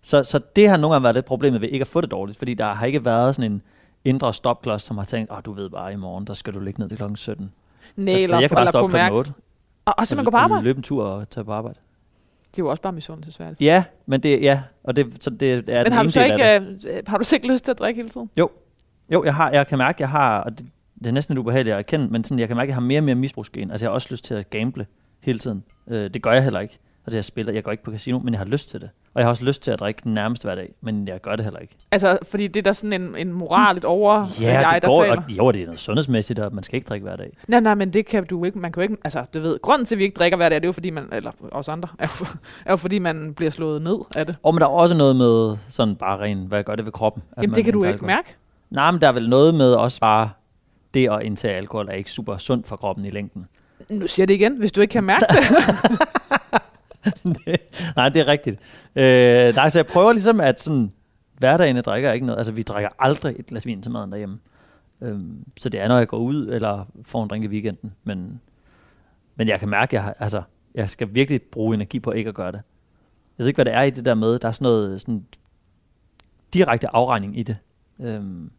[0.02, 2.38] så, så det har nogle gange været lidt problemet ved ikke at få det dårligt,
[2.38, 3.62] fordi der har ikke været sådan en
[4.04, 6.60] indre stopklods, som har tænkt, åh, oh, du ved bare, i morgen, der skal du
[6.60, 7.52] ligge ned til klokken 17.
[7.96, 9.14] Nej, altså, eller, jeg kan bare op klokken mærke.
[9.14, 9.32] 8.
[9.84, 10.64] Og, og simpelthen gå på arbejde?
[10.64, 11.78] Løbe en tur og tage på arbejde.
[12.50, 13.60] Det er jo også bare misundelsesværdigt.
[13.60, 17.02] Ja, men det, ja, og det, så det er Men har du så ikke, øh,
[17.06, 18.30] har du så ikke lyst til at drikke hele tiden?
[18.36, 20.66] Jo, jeg, har, jeg kan mærke, jeg har, og det,
[21.00, 22.80] det er næsten lidt ubehageligt at erkende, men sådan, jeg kan mærke, at jeg har
[22.80, 23.70] mere og mere misbrugsgen.
[23.70, 24.86] Altså, jeg har også lyst til at gamble
[25.20, 25.64] hele tiden.
[25.88, 26.78] Øh, det gør jeg heller ikke.
[27.06, 28.90] Altså, jeg spiller, jeg går ikke på casino, men jeg har lyst til det.
[29.14, 31.44] Og jeg har også lyst til at drikke nærmest hver dag, men jeg gør det
[31.44, 31.76] heller ikke.
[31.90, 35.02] Altså, fordi det er der sådan en, en moral, et over, jeg, det der går,
[35.02, 35.16] taler.
[35.16, 37.36] og, jo, det er noget sundhedsmæssigt, og man skal ikke drikke hver dag.
[37.48, 38.58] Nej, nej, men det kan du ikke.
[38.58, 40.56] Man kan jo ikke, altså, du ved, grunden til, at vi ikke drikker hver dag,
[40.56, 42.26] det er jo fordi man, eller os andre, er jo,
[42.66, 44.36] er jo fordi man bliver slået ned af det.
[44.42, 47.22] Og men der er også noget med sådan bare ren, hvad gør det ved kroppen?
[47.36, 48.36] Jamen, man det kan du ikke mærke.
[48.70, 50.30] Nej, men der er vel noget med også bare,
[50.94, 53.46] det at indtage alkohol er ikke super sundt for kroppen i længden.
[53.90, 55.60] Nu siger jeg det igen, hvis du ikke kan mærke det.
[57.96, 58.60] Nej, det er rigtigt.
[58.96, 60.92] Øh, nej, så jeg prøver ligesom, at sådan,
[61.38, 62.38] hverdagen jeg drikker ikke noget.
[62.38, 64.38] Altså, vi drikker aldrig et glas vin til maden derhjemme.
[65.00, 67.94] Øhm, så det er, når jeg går ud eller får en drink i weekenden.
[68.04, 68.40] Men,
[69.36, 70.42] men jeg kan mærke, at jeg, altså,
[70.74, 72.60] jeg skal virkelig bruge energi på ikke at gøre det.
[73.38, 74.38] Jeg ved ikke, hvad det er i det der med.
[74.38, 75.24] Der er sådan noget sådan
[76.54, 77.56] direkte afregning i det.
[78.00, 78.50] Øhm,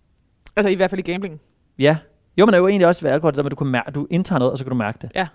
[0.55, 1.41] altså, i hvert fald i gambling.
[1.79, 1.97] Ja.
[2.37, 3.67] Jo, men det er jo egentlig også ved alkohol, det der med, at du, kan
[3.67, 5.11] mærke, du indtager noget, og så kan du mærke det.
[5.15, 5.27] Ja.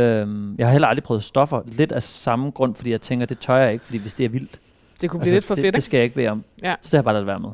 [0.00, 3.38] Øhm, jeg har heller aldrig prøvet stoffer, lidt af samme grund, fordi jeg tænker, det
[3.38, 4.58] tør jeg ikke, fordi hvis det er vildt,
[5.00, 5.84] Det kunne blive lidt for det, fedt, det ikke?
[5.84, 6.44] skal jeg ikke bede om.
[6.62, 6.74] Ja.
[6.80, 7.50] Så det har jeg bare ladet være med.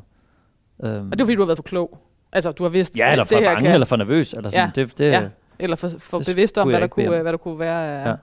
[0.84, 1.98] Øhm, Og det er fordi, du har været for klog.
[2.32, 4.70] Altså, du har vidst, ja, eller for det bange, kan, eller for nervøs, eller sådan.
[4.76, 4.82] Ja.
[4.82, 5.28] Det, det, Ja.
[5.58, 7.22] eller for, for Det bevidst om, hvad der, kunne, om.
[7.22, 7.78] hvad der kunne være.
[8.02, 8.08] Ja.
[8.08, 8.14] Ja.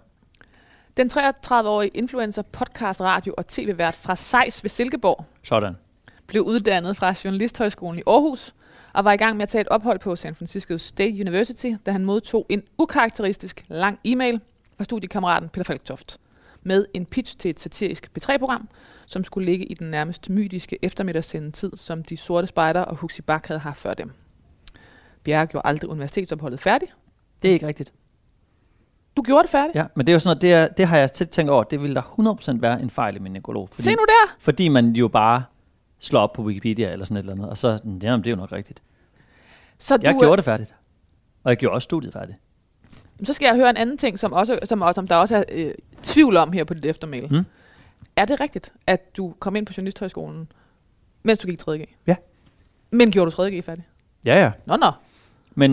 [0.97, 5.73] Den 33-årige influencer, podcast, radio og tv-vært fra Sejs ved Silkeborg Sådan.
[6.27, 8.53] blev uddannet fra Journalisthøjskolen i Aarhus
[8.99, 11.91] og var i gang med at tage et ophold på San Francisco State University, da
[11.91, 14.41] han modtog en ukarakteristisk lang e-mail
[14.77, 16.17] fra studiekammeraten Peter Falktoft
[16.63, 18.69] med en pitch til et satirisk P3-program,
[19.05, 23.47] som skulle ligge i den nærmest mytiske eftermiddagssendetid, som de sorte spejder og Huxi Bak
[23.47, 24.11] havde haft før dem.
[25.23, 26.95] Bjerre gjorde aldrig universitetsopholdet færdigt.
[27.41, 27.93] Det er ikke rigtigt.
[29.17, 29.75] Du gjorde det færdigt.
[29.75, 31.81] Ja, men det er jo sådan noget, det, det har jeg tit tænkt over, det
[31.81, 33.69] ville der 100% være en fejl i min nekrolog.
[33.71, 34.35] Fordi, Se nu der!
[34.39, 35.43] fordi man jo bare
[35.99, 38.31] slår op på Wikipedia eller sådan et eller andet, og så, "Mm, jamen, det er
[38.31, 38.81] jo nok rigtigt.
[39.79, 40.75] Så Jeg du, gjorde det færdigt.
[41.43, 42.37] Og jeg gjorde også studiet færdigt.
[43.23, 45.43] Så skal jeg høre en anden ting, som, også, som, også, som der også er
[45.51, 45.71] øh,
[46.03, 47.27] tvivl om her på dit eftermæl.
[47.31, 47.45] Mm.
[48.15, 50.51] Er det rigtigt, at du kom ind på Journalisthøjskolen,
[51.23, 51.85] mens du gik 3.G?
[52.07, 52.15] Ja.
[52.91, 53.83] Men gjorde du 3.G færdig?
[54.25, 54.51] Ja, ja.
[54.65, 54.91] Nå, nå.
[55.55, 55.71] Men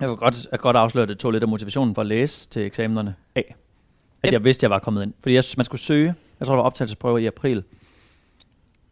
[0.00, 2.06] jeg kan godt, jeg kan godt afsløre, at det tog lidt af motivationen for at
[2.06, 3.54] læse til eksamenerne af.
[4.22, 4.32] At Yep.
[4.32, 5.14] jeg vidste, at jeg var kommet ind.
[5.20, 6.14] Fordi jeg man skulle søge.
[6.40, 7.64] Jeg tror, der var optagelsesprøver i april.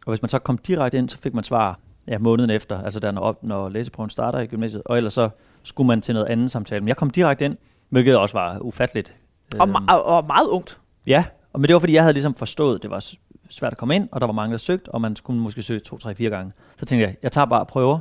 [0.07, 2.83] Og hvis man så kom direkte ind, så fik man svar ja, måneden efter.
[2.83, 4.83] Altså der, når, op, når læseprøven starter i gymnasiet.
[4.85, 5.29] Og ellers så
[5.63, 6.81] skulle man til noget andet samtale.
[6.81, 7.57] Men jeg kom direkte ind,
[7.89, 9.15] hvilket også var ufatteligt.
[9.59, 10.81] Og, Øhm, og, og meget ungt.
[11.07, 13.05] Ja, og men det var fordi, jeg havde ligesom forstået, at det var
[13.51, 15.81] svært at komme ind, og der var mange, der søgte, og man skulle måske søge
[15.81, 16.53] to, tre, fire gange.
[16.77, 17.99] Så tænkte jeg, jeg tager bare prøver.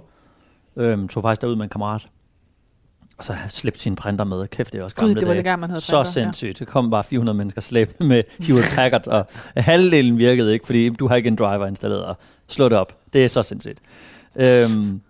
[0.76, 2.08] Øhm, tog faktisk derud med en kammerat.
[3.20, 4.48] Og så slæbte sin printer med.
[4.48, 5.38] Kæft, det er også Gud, gamle det var dage.
[5.38, 6.26] det gang, man havde Så printer, ja.
[6.26, 6.60] sindssygt.
[6.60, 9.26] Det kom bare 400 mennesker slæbt med Hewlett Packard, og
[9.58, 12.18] halvdelen virkede ikke, fordi du har ikke en driver installeret, og
[12.48, 12.98] slå det op.
[13.14, 13.80] Det er så sindssygt.
[14.36, 15.02] Øhm,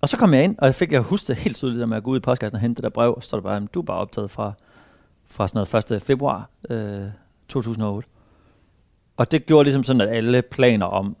[0.00, 2.10] og så kom jeg ind, og jeg fik jeg huske det helt tydeligt, at gå
[2.10, 3.84] ud i postkassen og hente det der brev, og så der bare, at du er
[3.84, 4.52] bare optaget fra,
[5.26, 6.02] fra sådan noget 1.
[6.02, 7.02] februar øh,
[7.48, 8.08] 2008.
[9.16, 11.16] Og det gjorde ligesom sådan, at alle planer om,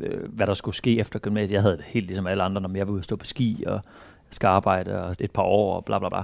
[0.00, 2.70] øh, hvad der skulle ske efter gymnasiet, jeg havde det helt ligesom alle andre, når
[2.74, 3.80] jeg var ude og stå på ski, og jeg
[4.30, 6.22] skal arbejde og et par år, og bla bla bla.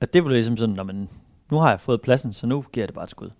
[0.00, 1.08] Og det blev ligesom sådan, når man,
[1.50, 3.30] nu har jeg fået pladsen, så nu giver jeg det bare et skud.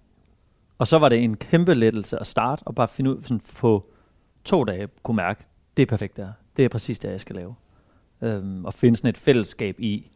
[0.79, 3.91] Og så var det en kæmpe lettelse at starte, og bare finde ud sådan på
[4.45, 5.45] to dage, kunne mærke,
[5.77, 6.29] det er perfekt der.
[6.57, 7.55] Det er præcis det, jeg skal lave.
[8.23, 10.11] Øhm, og finde sådan et fællesskab i,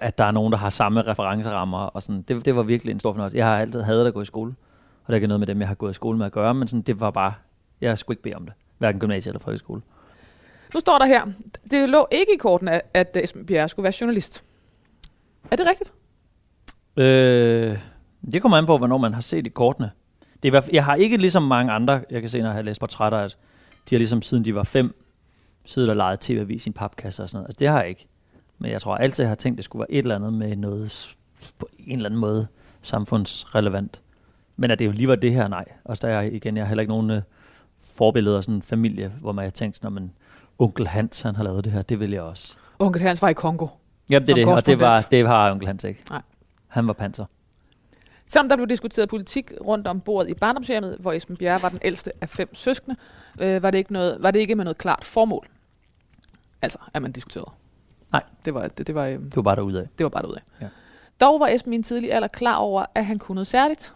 [0.00, 1.78] at der er nogen, der har samme referencerammer.
[1.78, 2.22] Og sådan.
[2.22, 3.38] Det, det var virkelig en stor fornøjelse.
[3.38, 4.54] Jeg har altid hadet at gå i skole,
[5.04, 6.54] og det er ikke noget med dem, jeg har gået i skole med at gøre,
[6.54, 7.34] men sådan, det var bare,
[7.80, 8.54] jeg skulle ikke bede om det.
[8.78, 9.82] Hverken gymnasie eller folkeskole.
[10.74, 11.26] Nu står der her,
[11.70, 14.44] det lå ikke i korten, at, at Esben Bjerre skulle være journalist.
[15.50, 15.92] Er det rigtigt?
[16.96, 17.78] Øh,
[18.32, 19.90] det kommer an på, hvornår man har set i kortene.
[20.20, 22.46] Det er, i hvert fald- jeg har ikke ligesom mange andre, jeg kan se, når
[22.46, 23.36] jeg har læst portrætter, at
[23.90, 24.94] de har ligesom siden de var fem,
[25.64, 27.48] siddet og leget tv-avis i en papkasse og sådan noget.
[27.48, 28.06] Altså, det har jeg ikke.
[28.58, 30.56] Men jeg tror altid, jeg har tænkt, at det skulle være et eller andet med
[30.56, 31.16] noget
[31.58, 32.46] på en eller anden måde
[32.82, 34.00] samfundsrelevant.
[34.56, 35.64] Men at det jo lige var det her, nej.
[35.84, 37.22] Og der er igen, jeg har heller ikke nogen øh,
[37.96, 40.12] forbilleder sådan en familie, hvor man har tænkt, når man
[40.62, 42.54] onkel Hans, han har lavet det her, det vil jeg også.
[42.78, 43.66] Onkel Hans var i Kongo.
[44.10, 46.02] Jamen, det er det, og det var, det har onkel Hans ikke.
[46.10, 46.22] Nej.
[46.68, 47.24] Han var panser.
[48.26, 51.78] Selvom der blev diskuteret politik rundt om bordet i barndomshjemmet, hvor Esben Bjerre var den
[51.82, 52.96] ældste af fem søskende,
[53.40, 55.48] øh, var, det ikke noget, var det ikke med noget klart formål.
[56.62, 57.50] Altså, at man diskuterede.
[58.12, 58.22] Nej.
[58.44, 59.86] Det var, det, det var, øh, Det var bare derudad.
[59.98, 60.40] det var bare derudad.
[60.60, 60.66] Ja.
[61.20, 63.94] Dog var Esben i en tidlig alder klar over, at han kunne noget særligt.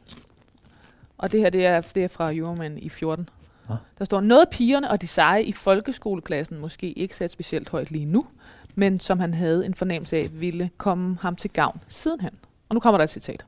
[1.18, 3.28] Og det her, det er, det er fra Euroman i 14.
[3.68, 3.76] Nå.
[3.98, 8.06] Der står, noget pigerne og de seje i folkeskoleklassen måske ikke sat specielt højt lige
[8.06, 8.26] nu,
[8.74, 12.34] men som han havde en fornemmelse af, ville komme ham til gavn sidenhen.
[12.68, 13.46] Og nu kommer der et citat.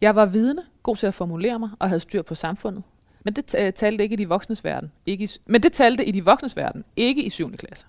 [0.00, 2.82] Jeg var vidne, god til at formulere mig og havde styr på samfundet.
[3.24, 4.92] Men det talte ikke i de voksnes verden.
[5.06, 7.56] Ikke i, men det talte i de voksnes verden, ikke i 7.
[7.56, 7.86] klasse.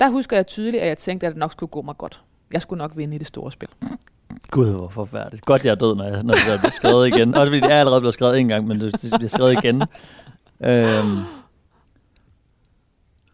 [0.00, 2.22] Der husker jeg tydeligt, at jeg tænkte, at det nok skulle gå mig godt.
[2.52, 3.68] Jeg skulle nok vinde i det store spil.
[4.50, 5.44] Gud, hvor forfærdeligt.
[5.44, 7.34] Godt, jeg er død, når, jeg, når det bliver skrevet igen.
[7.34, 9.82] Også fordi det er allerede blevet skrevet en gang, men det, bliver skrevet igen.
[10.60, 11.24] Øhm.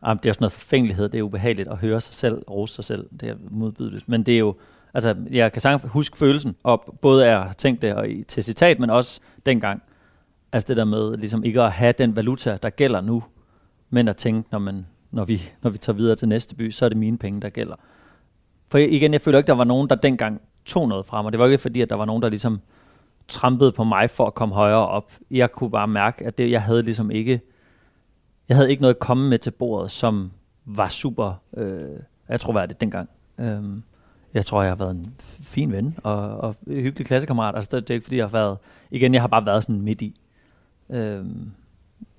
[0.06, 1.08] Jamen, det er jo sådan noget forfængelighed.
[1.08, 3.06] Det er ubehageligt at høre sig selv, rose sig selv.
[3.20, 4.08] Det er modbydeligt.
[4.08, 4.54] Men det er jo,
[4.94, 8.24] altså, jeg kan sagtens huske følelsen, og både at jeg har tænkt det og i,
[8.24, 9.82] til citat, men også dengang.
[10.52, 13.24] Altså det der med ligesom ikke at have den valuta, der gælder nu,
[13.90, 16.84] men at tænke, når, man, når, vi, når vi tager videre til næste by, så
[16.84, 17.76] er det mine penge, der gælder.
[18.70, 21.32] For igen, jeg føler ikke, der var nogen, der dengang tog noget fra mig.
[21.32, 22.60] Det var ikke fordi, at der var nogen, der ligesom
[23.28, 25.12] trampede på mig for at komme højere op.
[25.30, 27.40] Jeg kunne bare mærke, at det, jeg havde ligesom ikke,
[28.48, 30.32] jeg havde ikke noget at komme med til bordet, som
[30.64, 31.80] var super, øh,
[32.28, 33.08] jeg tror var det dengang.
[33.38, 33.82] Øhm,
[34.34, 37.56] jeg tror, jeg har været en fin ven og, og hyggelig klassekammerat.
[37.56, 38.58] Altså, det, det er ikke fordi, jeg har været,
[38.90, 40.20] igen, jeg har bare været sådan midt i.
[40.90, 41.50] Øhm,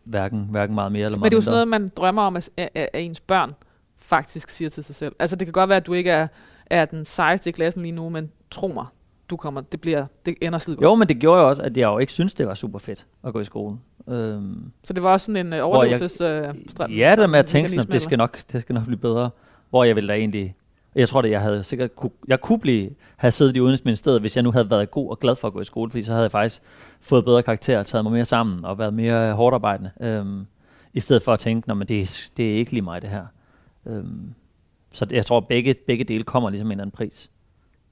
[0.03, 2.35] hverken, hverken meget mere eller Men meget det er jo sådan noget, man drømmer om,
[2.35, 3.55] at, at ens børn
[3.97, 5.15] faktisk siger til sig selv.
[5.19, 6.27] Altså det kan godt være, at du ikke er,
[6.69, 8.85] er den sejeste i klassen lige nu, men tro mig,
[9.29, 10.83] du kommer, det, bliver, det ender skide godt.
[10.83, 13.05] Jo, men det gjorde jo også, at jeg jo ikke synes det var super fedt
[13.23, 13.77] at gå i skole.
[14.07, 16.21] Øhm, Så det var også sådan en jeg- overlevelses...
[16.21, 18.97] Uh, Ja, der med at tænke sådan, at det skal, nok, det skal nok blive
[18.97, 19.29] bedre.
[19.69, 20.55] Hvor jeg ville da egentlig...
[20.95, 24.35] Jeg tror, at jeg havde sikkert kunne, jeg kunne blive, have siddet i Udenrigsministeriet, hvis
[24.35, 26.23] jeg nu havde været god og glad for at gå i skole, fordi så havde
[26.23, 26.61] jeg faktisk
[27.01, 29.91] fået bedre karakterer, taget mig mere sammen og været mere hårdt arbejdende.
[30.01, 30.45] Øhm,
[30.93, 33.25] I stedet for at tænke, at det, det er ikke lige mig det her.
[33.85, 34.33] Øhm,
[34.95, 37.31] så jeg tror, at begge, begge dele kommer ligesom en eller anden pris.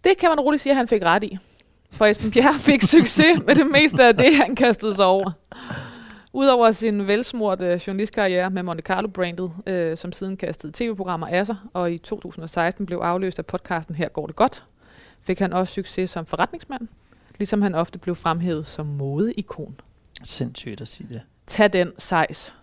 [0.04, 1.38] Det kan man roligt sige, at han fik ret i.
[1.92, 5.32] For Esben Bjerre fik succes med det meste af det, han kastede sig over.
[6.34, 11.92] Udover sin velsmurte journalistkarriere med Monte Carlo-brandet, øh, som siden kastede tv-programmer af sig, og
[11.92, 14.64] i 2016 blev afløst af podcasten Her går det godt,
[15.22, 16.88] fik han også succes som forretningsmand,
[17.38, 19.80] ligesom han ofte blev fremhævet som modeikon.
[20.24, 21.22] Sindssygt at sige det.
[21.48, 22.54] Tag den sejs.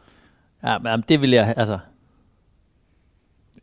[0.62, 1.78] Ja, men det vil jeg, altså...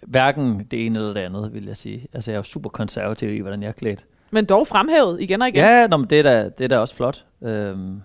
[0.07, 2.07] Hverken det ene eller det andet, vil jeg sige.
[2.13, 4.05] Altså, jeg er jo super konservativ i, hvordan jeg er klædt.
[4.31, 5.59] Men dog fremhævet igen og igen.
[5.63, 7.25] Ja, nå, men det, er da, det er da også flot.
[7.41, 8.01] Øhm,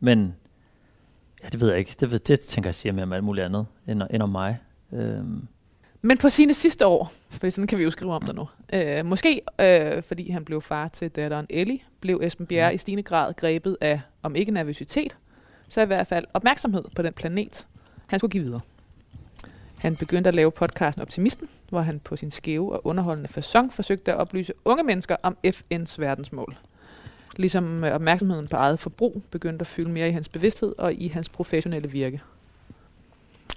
[0.00, 0.34] men
[1.44, 1.96] ja, det ved jeg ikke.
[2.00, 4.58] Det, ved, det tænker jeg siger mere om alt muligt andet end, end om mig.
[4.92, 5.46] Øhm,
[6.02, 9.06] Men på sine sidste år, for sådan kan vi jo skrive om det nu, øh,
[9.06, 13.34] måske øh, fordi han blev far til datteren Ellie, blev Esben Bjerre i stigende grad
[13.34, 15.16] grebet af, om ikke nervøsitet,
[15.68, 17.66] så i hvert fald opmærksomhed på den planet,
[18.06, 18.60] han skulle give videre.
[19.76, 24.12] Han begyndte at lave podcasten Optimisten, hvor han på sin skæve og underholdende façon forsøgte
[24.12, 26.56] at oplyse unge mennesker om FN's verdensmål.
[27.36, 31.08] Ligesom øh, opmærksomheden på eget forbrug begyndte at fylde mere i hans bevidsthed og i
[31.08, 32.20] hans professionelle virke.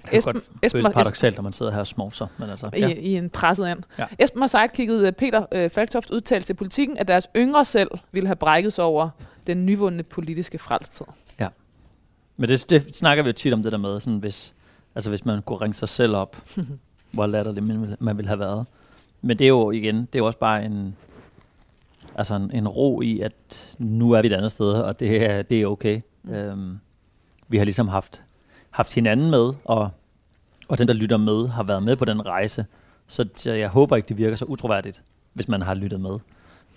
[0.02, 2.28] det kan Esben- godt Esben føles paradoxalt, når man sidder her og smovser.
[2.40, 2.88] Men altså, i, ja.
[2.88, 3.84] i en presset and.
[3.98, 4.06] Ja.
[4.20, 4.24] Ja.
[4.24, 8.28] Esben har sidekicket øh, Peter øh, Falktoft udtalt til politikken, at deres yngre selv ville
[8.28, 9.10] have brækket sig over
[9.48, 11.06] den nyvundne politiske frelstid.
[12.42, 14.54] Men det, det snakker vi jo tit om det der med, sådan hvis,
[14.96, 16.38] altså hvis man kunne ringe sig selv op,
[17.14, 18.68] hvor latterligt man ville, man ville have været.
[19.22, 20.96] Men det er jo igen, det er jo også bare en,
[22.16, 25.42] altså en, en ro i, at nu er vi et andet sted, og det er,
[25.42, 26.02] det er okay.
[26.24, 26.34] Mm.
[26.34, 26.80] Øhm,
[27.48, 28.22] vi har ligesom haft,
[28.70, 29.90] haft hinanden med, og,
[30.68, 32.66] og den, der lytter med, har været med på den rejse.
[33.08, 36.20] Så, så jeg håber ikke, det virker så utroværdigt, hvis man har lyttet med.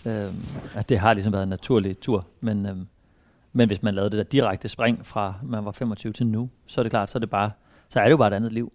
[0.07, 0.45] Øhm,
[0.75, 2.27] at det har ligesom været en naturlig tur.
[2.41, 2.87] Men, øhm,
[3.53, 6.81] Men hvis man lavede det der direkte spring fra man var 25 til nu, så
[6.81, 7.51] er det klart, så er det bare,
[7.93, 8.72] så er det jo bare et andet liv.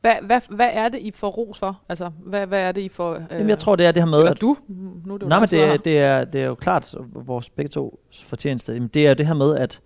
[0.00, 1.80] Hvad, hvad, hvad er det, I får ros for?
[1.88, 3.14] Altså, hvad, hvad er det, I får...
[3.14, 4.56] Øh, Jamen, jeg tror, det er det her med, eller at du?
[5.04, 7.50] Nu er det jo Nej, men det er, det, er, det er jo klart vores
[7.50, 8.72] begge to fortjeneste.
[8.72, 9.80] Jamen, det er det her med at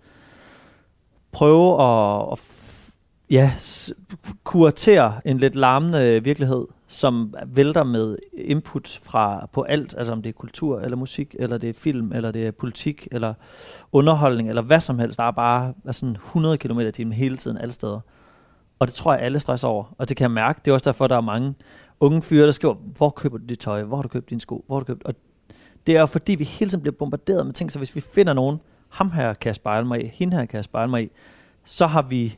[1.31, 2.39] prøve at, at
[3.29, 3.51] ja,
[4.43, 10.29] kuratere en lidt larmende virkelighed, som vælter med input fra på alt, altså om det
[10.29, 13.33] er kultur, eller musik, eller det er film, eller det er politik, eller
[13.91, 15.17] underholdning, eller hvad som helst.
[15.17, 17.99] Der er bare er sådan 100 km i timen hele tiden, alle steder.
[18.79, 19.95] Og det tror jeg, alle stresser over.
[19.97, 20.61] Og det kan jeg mærke.
[20.65, 21.55] Det er også derfor, der er mange
[21.99, 23.83] unge fyre, der skriver, hvor køber du dit tøj?
[23.83, 24.63] Hvor har du købt dine sko?
[24.67, 25.03] Hvor har du købt?
[25.03, 25.15] Og
[25.87, 28.33] det er jo fordi, vi hele tiden bliver bombarderet med ting, så hvis vi finder
[28.33, 28.59] nogen,
[28.89, 31.09] ham her kan jeg spejle mig i, hende her kan jeg spejle mig i,
[31.65, 32.37] så har vi,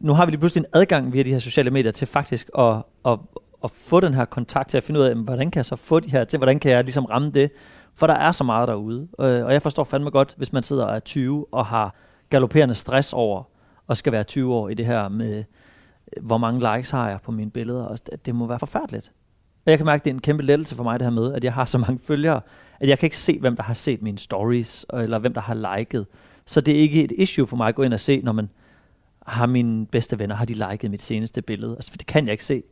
[0.00, 2.74] nu har vi lige pludselig en adgang via de her sociale medier til faktisk at,
[3.06, 3.18] at,
[3.64, 5.76] at få den her kontakt til at finde ud af, jamen, hvordan kan jeg så
[5.76, 7.50] få de her til, hvordan kan jeg ligesom ramme det,
[7.94, 10.84] for der er så meget derude, øh, og jeg forstår fandme godt, hvis man sidder
[10.84, 11.94] og er 20 og har
[12.30, 13.42] galopperende stress over,
[13.88, 17.18] og skal være 20 år i det her med, øh, hvor mange likes har jeg
[17.24, 19.12] på mine billeder, og det, det må være forfærdeligt.
[19.66, 21.34] Og jeg kan mærke, at det er en kæmpe lettelse for mig, det her med,
[21.34, 22.40] at jeg har så mange følgere,
[22.80, 25.76] at jeg kan ikke se, hvem der har set mine stories, eller hvem der har
[25.78, 26.06] liket.
[26.46, 28.50] Så det er ikke et issue for mig at gå ind og se, når man
[29.26, 31.74] har mine bedste venner, har de liket mit seneste billede.
[31.74, 32.62] Altså, for det kan jeg ikke se.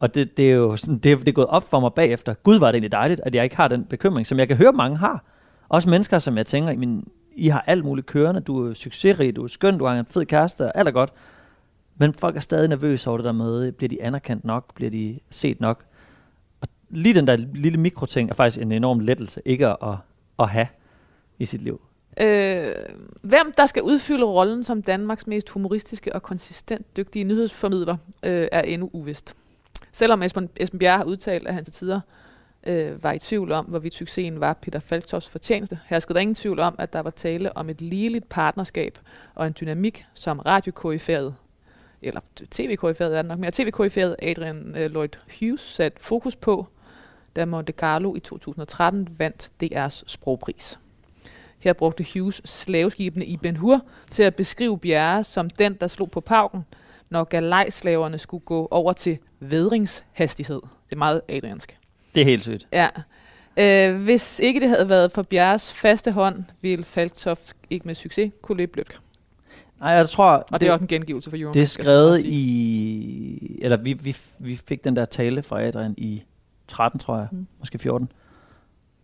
[0.00, 2.34] Og det, det er jo sådan, det, er, det er gået op for mig bagefter.
[2.34, 4.72] Gud, var det egentlig dejligt, at jeg ikke har den bekymring, som jeg kan høre,
[4.72, 5.24] mange har.
[5.68, 9.44] Også mennesker, som jeg tænker, min, i har alt muligt kørende, du er succesrig, du
[9.44, 11.12] er skøn, du har en fed kæreste, alt er godt.
[11.96, 15.20] Men folk er stadig nervøse over det der med, bliver de anerkendt nok, bliver de
[15.30, 15.84] set nok?
[16.60, 19.94] Og lige den der lille mikroting er faktisk en enorm lettelse, ikke at, at,
[20.38, 20.66] at have
[21.38, 21.80] i sit liv.
[22.20, 22.74] Øh,
[23.22, 28.62] hvem der skal udfylde rollen som Danmarks mest humoristiske og konsistent dygtige nyhedsformidler, øh, er
[28.62, 29.34] endnu uvist.
[29.92, 32.21] Selvom Esben, Esben Bjerre har udtalt, at han til tider øh,
[32.66, 36.58] Øh, var i tvivl om, hvorvidt succesen var Peter Falktofs fortjeneste, herskede der ingen tvivl
[36.58, 38.98] om, at der var tale om et ligeligt partnerskab
[39.34, 41.34] og en dynamik, som radiokoryfæret,
[42.02, 45.08] eller tv-koryfæret er det nok mere, tv-koryfæret Adrian øh, Lloyd
[45.40, 46.66] Hughes satte fokus på,
[47.36, 50.78] da Monte Carlo i 2013 vandt DR's sprogpris.
[51.58, 56.10] Her brugte Hughes slaveskibene i Ben Hur til at beskrive Bjerre som den, der slog
[56.10, 56.64] på pauken,
[57.10, 60.60] når galejslaverne skulle gå over til vedringshastighed.
[60.62, 61.78] Det er meget adriansk.
[62.14, 62.68] Det er helt sygt.
[62.72, 62.88] Ja.
[63.56, 68.32] Øh, hvis ikke det havde været for Bjerres faste hånd, ville Falktoft ikke med succes
[68.42, 68.96] kunne løbe løk.
[69.80, 70.46] Nej, jeg tror...
[70.52, 71.54] Og det er også en gengivelse for Jørgen.
[71.54, 73.58] Det er skrevet i...
[73.62, 76.22] Eller vi, vi, vi fik den der tale fra Adrian i
[76.68, 77.28] 13, tror jeg.
[77.32, 77.46] Mm.
[77.58, 78.12] Måske 14.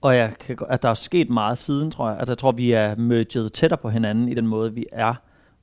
[0.01, 2.19] Og jeg kan, at der er sket meget siden, tror jeg.
[2.19, 5.15] Altså, jeg tror, vi er merged tættere på hinanden i den måde, vi er.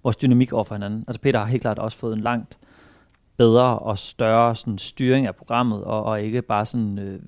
[0.03, 1.03] Vores dynamik over for hinanden.
[1.07, 2.57] Altså, Peter har helt klart også fået en langt
[3.37, 7.19] bedre og større sådan, styring af programmet, og, og ikke bare sådan øh,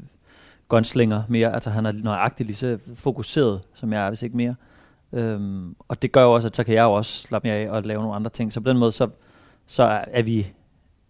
[0.68, 1.53] gunslinger mere.
[1.53, 4.55] Altså, han er nøjagtigt lige så fokuseret, som jeg er, hvis ikke mere.
[5.14, 7.70] Øhm, og det gør jo også, at så kan jeg jo også slappe mere af
[7.70, 8.53] og lave nogle andre ting.
[8.53, 9.10] Så på den måde, så,
[9.66, 10.47] så er, vi,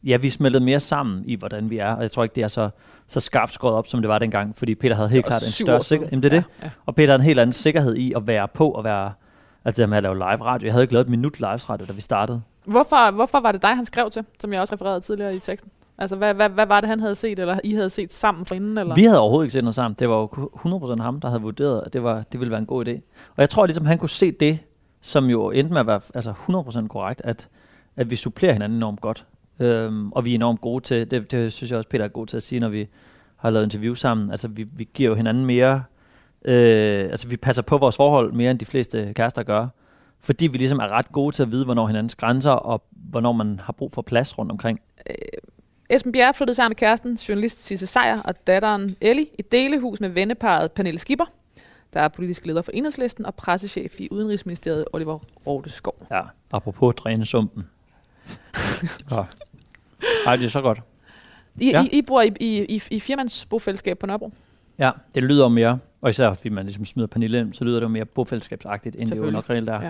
[0.03, 1.91] ja, vi smeltet mere sammen i, hvordan vi er.
[1.91, 2.69] Og jeg tror ikke, det er så,
[3.07, 4.57] så skarpt skåret op, som det var dengang.
[4.57, 6.11] Fordi Peter havde helt klart en større sikkerhed.
[6.11, 6.47] Jamen, det er det.
[6.61, 6.71] Ja, ja.
[6.85, 9.13] Og Peter har en helt anden sikkerhed i at være på og være...
[9.65, 10.65] Altså det med at lave live radio.
[10.65, 12.41] Jeg havde ikke lavet et minut live radio, da vi startede.
[12.67, 15.71] Hvorfor, hvorfor var det dig, han skrev til, som jeg også refererede tidligere i teksten?
[15.97, 18.77] Altså, hvad, hvad, hvad var det, han havde set, eller I havde set sammen forinden?
[18.77, 18.95] Eller?
[18.95, 19.95] Vi havde overhovedet ikke set noget sammen.
[19.99, 22.65] Det var jo 100% ham, der havde vurderet, at det, var, det ville være en
[22.65, 22.91] god idé.
[23.29, 24.59] Og jeg tror ligesom, han kunne se det,
[25.01, 26.33] som jo endte med at være altså
[26.83, 27.47] 100% korrekt, at,
[27.95, 29.25] at vi supplerer hinanden enormt godt.
[29.59, 32.27] Øhm, og vi er enormt gode til, det, det synes jeg også, Peter er god
[32.27, 32.87] til at sige, når vi
[33.35, 34.31] har lavet interview sammen.
[34.31, 35.83] Altså vi, vi giver jo hinanden mere,
[36.45, 39.67] øh, altså vi passer på vores forhold mere, end de fleste kærester gør.
[40.27, 43.59] Fordi vi ligesom er ret gode til at vide, hvornår hinandens grænser, og hvornår man
[43.59, 44.79] har brug for plads rundt omkring.
[45.89, 50.09] Esben Bjerre flyttede sammen med kæresten, journalist Sisse Sejer og datteren Ellie i delehus med
[50.09, 51.25] venneparet Pernille Skipper,
[51.93, 56.07] der er politisk leder for Enhedslisten og pressechef i Udenrigsministeriet Oliver Rodeskov.
[56.11, 56.21] Ja,
[56.51, 57.63] apropos dræne sumpen.
[59.11, 59.23] ja.
[60.25, 60.79] Ej, det er så godt.
[61.59, 61.83] I, Ja.
[61.83, 64.33] I, I bor i, i, i, i firmands bofællesskab på Nørrebro.
[64.79, 67.83] Ja, det lyder mere, og især fordi man ligesom smider Pernille ind, så lyder det
[67.83, 69.33] jo mere bofællesskabsagtigt, end det jo Selvfølgelig.
[69.33, 69.81] nok reelt er.
[69.81, 69.89] Ja.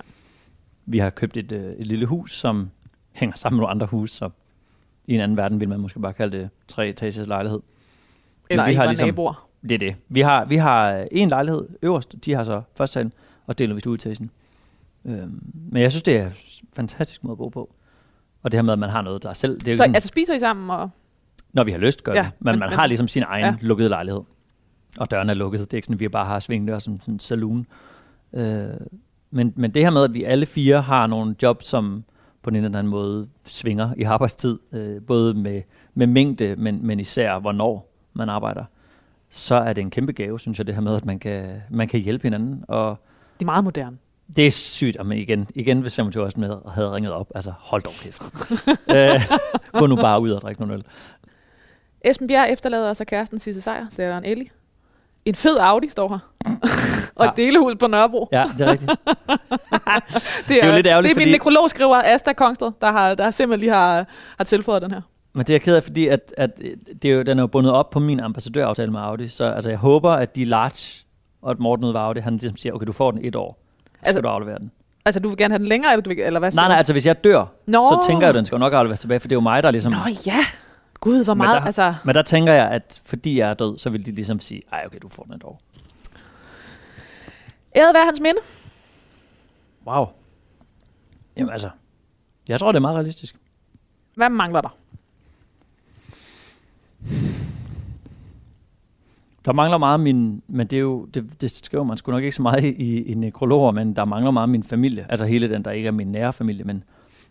[0.89, 2.69] Vi har købt et, øh, et lille hus, som
[3.11, 4.29] hænger sammen med nogle andre hus, så
[5.07, 7.59] i en anden verden vil man måske bare kalde det tre etagers lejlighed.
[8.49, 9.47] Eller vi har ligesom- naboer.
[9.63, 9.95] Det er det.
[10.09, 13.13] Vi har, vi har øh, en lejlighed øverst, de har så første salen,
[13.47, 14.31] og deler vi stueetagen.
[15.05, 16.33] Øhm, men jeg synes, det er en
[16.73, 17.73] fantastisk måde at bo på.
[18.43, 19.59] Og det her med, at man har noget, der er selv...
[19.59, 20.69] Det er Så sådan, altså spiser I sammen?
[20.69, 20.89] Og,
[21.53, 22.29] Når vi har lyst, gør Ja, vi.
[22.39, 23.55] Men, men- man men- har ligesom sin egen ja.
[23.61, 24.21] lukkede lejlighed.
[24.99, 25.59] Og døren er lukket.
[25.59, 27.65] Det er ikke sådan, at vi bare har svingdør som sådan en saloon.
[28.33, 28.67] Øh,
[29.31, 32.03] men, men det her med, at vi alle fire har nogle job, som
[32.43, 35.61] på den ene eller anden måde svinger i arbejdstid, øh, både med,
[35.93, 38.63] med mængde, men, men især hvornår man arbejder,
[39.29, 41.87] så er det en kæmpe gave, synes jeg, det her med, at man kan, man
[41.87, 42.63] kan hjælpe hinanden.
[42.67, 42.97] Og
[43.39, 43.97] det er meget moderne.
[44.35, 47.31] Det er sygt, men igen, igen hvis 25 år med havde ringet op.
[47.35, 48.21] Altså, hold dog kæft.
[48.95, 49.39] øh,
[49.79, 50.85] gå nu bare ud og drikke noget øl.
[52.01, 53.85] Esben Bjerg efterlader sig kæresten Sisse Sejr.
[53.97, 54.49] Det er en Ellie.
[55.25, 56.19] En fed Audi står her.
[57.19, 57.31] og Ja.
[57.31, 58.29] et delehus på Nørrebro.
[58.31, 58.91] Ja, det er rigtigt.
[60.47, 63.31] Det er jo lidt ærgerligt, Det er min fordi- nekrologskriver, Asta Kongsted, der, har, der
[63.31, 64.05] simpelthen lige har,
[64.37, 65.01] har tilføjet den her.
[65.33, 66.49] Men det er jeg ked af, fordi at, at
[67.01, 69.27] det er jo, den er jo bundet op på min ambassadøraftale med Audi.
[69.27, 71.03] Så altså, jeg håber, at de er large,
[71.41, 73.59] og at Morten ud ved Audi, han ligesom siger, okay, du får den et år.
[73.83, 74.71] Så Altså- skal du aflevere den.
[75.05, 76.77] Altså, du vil gerne have den længere, eller, du vil, eller hvad siger Nej, nej,
[76.77, 77.87] altså hvis jeg dør, Nå.
[77.89, 79.71] så tænker jeg, at den skal nok afleveres tilbage, for det er jo mig, der
[79.71, 79.91] ligesom...
[79.91, 79.97] Nå
[80.27, 80.37] ja.
[80.99, 81.93] Gud, hvor Men meget, der- altså...
[82.03, 84.83] Men der tænker jeg, at fordi jeg er død, så vil de ligesom sige, ej
[84.85, 85.61] okay, du får den et år.
[87.77, 88.39] Æret være hans minde.
[89.87, 90.05] Wow.
[91.37, 91.69] Jamen altså,
[92.49, 93.35] jeg tror, det er meget realistisk.
[94.15, 94.77] Hvad mangler der?
[99.45, 102.35] Der mangler meget min, men det er jo, det, det skriver man sgu nok ikke
[102.35, 105.05] så meget i, i nekrologer, men der mangler meget min familie.
[105.09, 106.83] Altså hele den, der ikke er min nære familie, men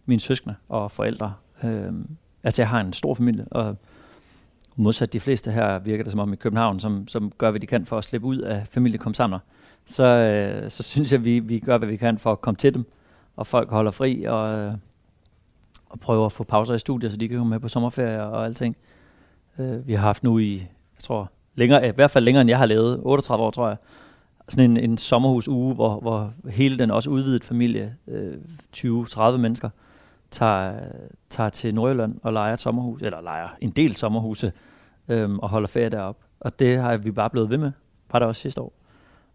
[0.07, 1.35] mine søskende og forældre.
[1.65, 2.09] Øhm,
[2.43, 3.77] altså jeg har en stor familie, og
[4.77, 7.67] modsat de fleste her virker det som om i København, som, som gør, hvad de
[7.67, 9.39] kan for at slippe ud af familiekomsamler,
[9.87, 12.75] så, øh, så synes jeg, vi, vi gør, hvad vi kan for at komme til
[12.75, 12.85] dem,
[13.37, 14.73] og folk holder fri, og, øh,
[15.89, 18.45] og prøver at få pauser i studiet, så de kan komme med på sommerferie og
[18.45, 18.77] alting.
[19.59, 22.59] Øh, vi har haft nu i, jeg tror, længere, i hvert fald længere end jeg
[22.59, 23.77] har levet, 38 år tror jeg,
[24.49, 28.35] sådan en, en sommerhusuge, hvor, hvor hele den også udvidet familie, øh,
[28.77, 29.71] 20-30 mennesker,
[30.31, 30.81] tager,
[31.31, 34.53] tager til Nordjylland og leger et sommerhus, eller leger en del sommerhuse,
[35.09, 36.17] øh, og holder ferie derop.
[36.41, 37.73] Og det har vi bare blevet ved med,
[38.13, 38.73] var der også sidste år.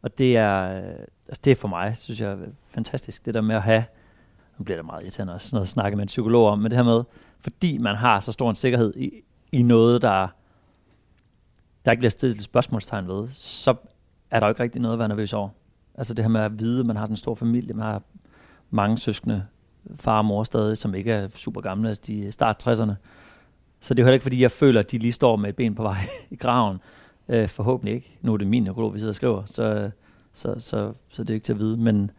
[0.01, 2.37] Og det er, øh, altså det er for mig, synes jeg,
[2.69, 3.83] fantastisk, det der med at have,
[4.57, 6.77] nu bliver det meget irriterende også, noget at snakke med en psykolog om, men det
[6.77, 7.03] her med,
[7.39, 9.11] fordi man har så stor en sikkerhed i,
[9.51, 10.27] i noget, der,
[11.85, 13.75] der ikke bliver stillet spørgsmålstegn ved, så
[14.31, 15.49] er der jo ikke rigtig noget at være nervøs over.
[15.95, 18.01] Altså det her med at vide, at man har sådan en stor familie, man har
[18.69, 19.45] mange søskende,
[19.95, 22.93] far og mor stadig, som ikke er super gamle, altså de er start 60'erne.
[23.79, 25.55] Så det er jo heller ikke, fordi jeg føler, at de lige står med et
[25.55, 25.97] ben på vej
[26.31, 26.79] i graven.
[27.31, 28.17] Øh, forhåbentlig ikke.
[28.21, 29.91] Nu er det min økolog, vi sidder og skriver, så,
[30.33, 31.77] så, så, så det er ikke til at vide.
[31.77, 32.11] Men,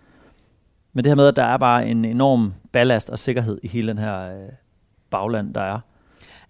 [0.93, 3.89] men det her med, at der er bare en enorm ballast og sikkerhed i hele
[3.89, 4.49] den her øh,
[5.11, 5.79] bagland, der er.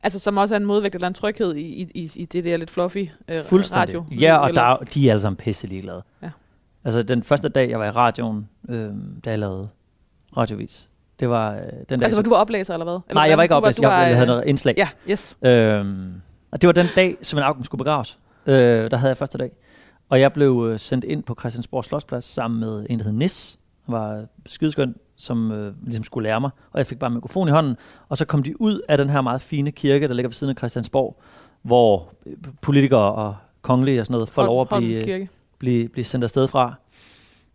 [0.03, 2.71] Altså, som også er en modvægt eller en tryghed i, i, i det der lidt
[2.71, 3.81] fluffy øh, Fuldstændig.
[3.89, 4.05] radio.
[4.21, 6.03] Ja, og eller, der, er- de er alle sammen pisse ligeglade.
[6.23, 6.31] Ja.
[6.85, 8.91] Altså den første dag, jeg var i radioen, øh,
[9.25, 9.69] da jeg lavede
[10.37, 10.91] radiovis,
[11.21, 12.03] det var øh, den dag...
[12.03, 12.95] Altså, hvor du var oplæser, eller hvad?
[13.09, 13.79] Eller Nej, jeg var ikke Du oplæst.
[13.79, 14.75] du Jeg, jeg havde øh, noget indslag.
[14.77, 15.37] Ja, yes.
[15.43, 16.13] Øhm,
[16.51, 18.19] og det var den dag, som en aften skulle begraves.
[18.47, 19.51] Øh, der havde jeg første dag.
[20.09, 23.59] Og jeg blev øh, sendt ind på Christiansborg Slotsplads sammen med en, der hed Nis.
[23.86, 26.51] Han var skideskøn, som øh, ligesom skulle lære mig.
[26.72, 27.76] Og jeg fik bare en mikrofon i hånden.
[28.09, 30.51] Og så kom de ud af den her meget fine kirke, der ligger ved siden
[30.51, 31.20] af Christiansborg,
[31.62, 34.95] hvor øh, politikere og kongelige og sådan noget får Hold- lov at blive,
[35.59, 36.74] blive, blive sendt afsted fra.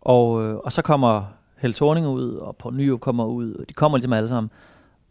[0.00, 1.24] Og, øh, og så kommer
[1.58, 4.50] Helle Thorning ud, og Poul Nyrup kommer ud, og de kommer ligesom alle sammen.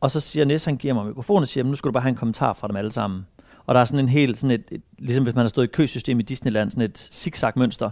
[0.02, 2.02] Og så siger Nis, han giver mig mikrofonen og siger, "Jamen, nu skal du bare
[2.04, 3.26] have en kommentar fra dem alle sammen.
[3.68, 5.72] Og der er sådan en helt, sådan et, et, ligesom hvis man har stået i
[5.72, 7.90] køsystem i Disneyland, sådan et zigzag mønster,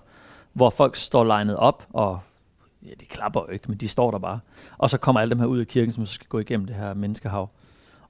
[0.53, 2.19] hvor folk står legnet op, og
[2.83, 4.39] ja, de klapper jo ikke, men de står der bare.
[4.77, 6.75] Og så kommer alle dem her ud af kirken, som så skal gå igennem det
[6.75, 7.49] her menneskehav.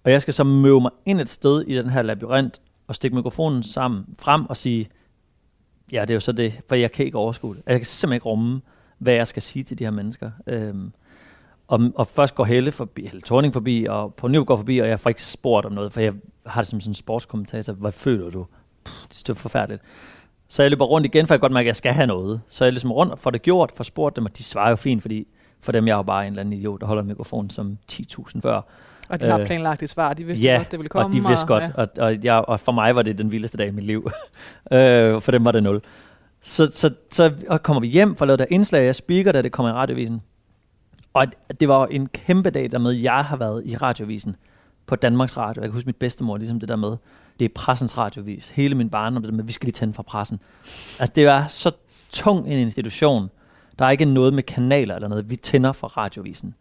[0.03, 3.15] Og jeg skal så møve mig ind et sted i den her labyrint, og stikke
[3.15, 4.89] mikrofonen sammen frem og sige,
[5.91, 7.59] ja, det er jo så det, for jeg kan ikke overskue det.
[7.59, 8.61] Altså, jeg kan simpelthen ikke rumme,
[8.97, 10.31] hvad jeg skal sige til de her mennesker.
[10.47, 10.93] Øhm,
[11.67, 14.87] og, og først går Helle forbi, Helle Thorning forbi, og på Nyrup går forbi, og
[14.87, 16.13] jeg får ikke spurgt om noget, for jeg
[16.45, 17.73] har det som sådan en sportskommentator.
[17.73, 18.45] Hvad føler du?
[18.85, 19.81] Pff, det er forfærdeligt.
[20.47, 22.41] Så jeg løber rundt igen, for jeg godt mærke, at jeg skal have noget.
[22.47, 24.75] Så jeg ligesom rundt og får det gjort, får spurgt dem, og de svarer jo
[24.75, 25.27] fint, fordi
[25.61, 27.77] for dem jeg er jo bare en eller anden idiot, der holder en mikrofon som
[27.91, 28.61] 10.000 før.
[29.09, 30.13] Og de har Øh, planlagt et svar.
[30.13, 31.05] De vidste ja, godt, det ville komme.
[31.07, 31.81] og de vidste godt, Ja.
[31.81, 34.09] og, og, jeg, og for mig var det den vildeste dag i mit liv.
[34.71, 35.81] øh, for dem var det nul.
[36.41, 39.41] Så, så, så og kommer vi hjem for at lave der indslag, jeg speaker, da
[39.41, 40.21] det kommer i radiovisen.
[41.15, 41.27] Og
[41.59, 44.35] det var en kæmpe dag, der med, jeg har været i radiovisen
[44.85, 45.61] på Danmarks Radio.
[45.61, 46.97] Jeg kan huske mit bedstemor, ligesom det der med,
[47.39, 48.49] det er pressens radiovis.
[48.49, 50.39] Hele min barndom, det der med, vi skal lige tænde fra pressen.
[50.99, 51.71] Altså, det var så
[52.09, 53.29] tung en institution.
[53.79, 55.29] Der er ikke noget med kanaler eller noget.
[55.29, 56.55] Vi tænder fra radiovisen.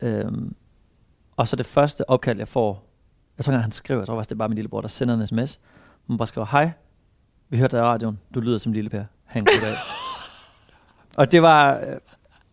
[0.00, 0.54] Øhm,
[1.36, 2.86] og så det første opkald, jeg får,
[3.38, 5.14] jeg tror ikke, han skriver, jeg tror faktisk, det er bare min lillebror, der sender
[5.14, 5.60] en sms.
[6.06, 6.70] Man bare skriver, hej,
[7.48, 9.04] vi hørte dig i radioen, du lyder som lille Per.
[9.24, 9.76] Ha' en god dag.
[11.18, 11.96] og det var, øh,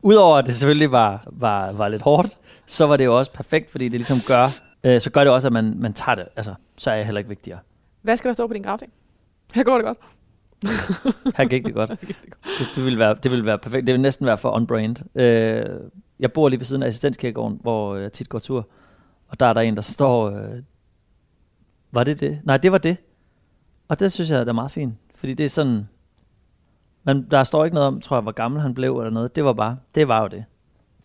[0.04, 3.72] udover at det selvfølgelig var, var, var lidt hårdt, så var det jo også perfekt,
[3.72, 4.46] fordi det ligesom gør,
[4.84, 7.20] øh, så gør det også, at man, man tager det, altså, så er jeg heller
[7.20, 7.60] ikke vigtigere.
[8.02, 8.92] Hvad skal der stå på din gravting?
[9.56, 9.98] Her går det godt.
[11.38, 11.90] Her gik det godt.
[11.90, 13.88] Det, det, vil være, det vil være perfekt.
[13.88, 15.20] Det vil næsten være for on-brand.
[15.22, 15.66] Øh,
[16.20, 18.68] jeg bor lige ved siden af assistenskirkegården, hvor jeg tit går tur.
[19.28, 20.30] Og der er der en, der står...
[20.30, 20.62] Øh,
[21.92, 22.40] var det det?
[22.44, 22.98] Nej, det var det.
[23.88, 24.94] Og det synes jeg, der er meget fint.
[25.16, 25.88] Fordi det er sådan...
[27.04, 29.36] Men der står ikke noget om, tror jeg, hvor gammel han blev eller noget.
[29.36, 30.46] Det var bare, det var jo det.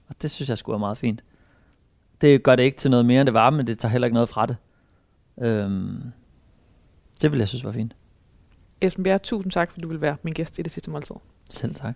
[0.09, 1.25] Og det synes jeg skulle være meget fint.
[2.21, 4.15] Det gør det ikke til noget mere, end det var, men det tager heller ikke
[4.15, 4.57] noget fra det.
[5.41, 6.03] Øhm,
[7.23, 7.97] det vil jeg synes var fint.
[8.81, 11.17] Esben Bjerg, tusind tak, fordi du vil være min gæst i det sidste måltid.
[11.51, 11.95] Selv tak.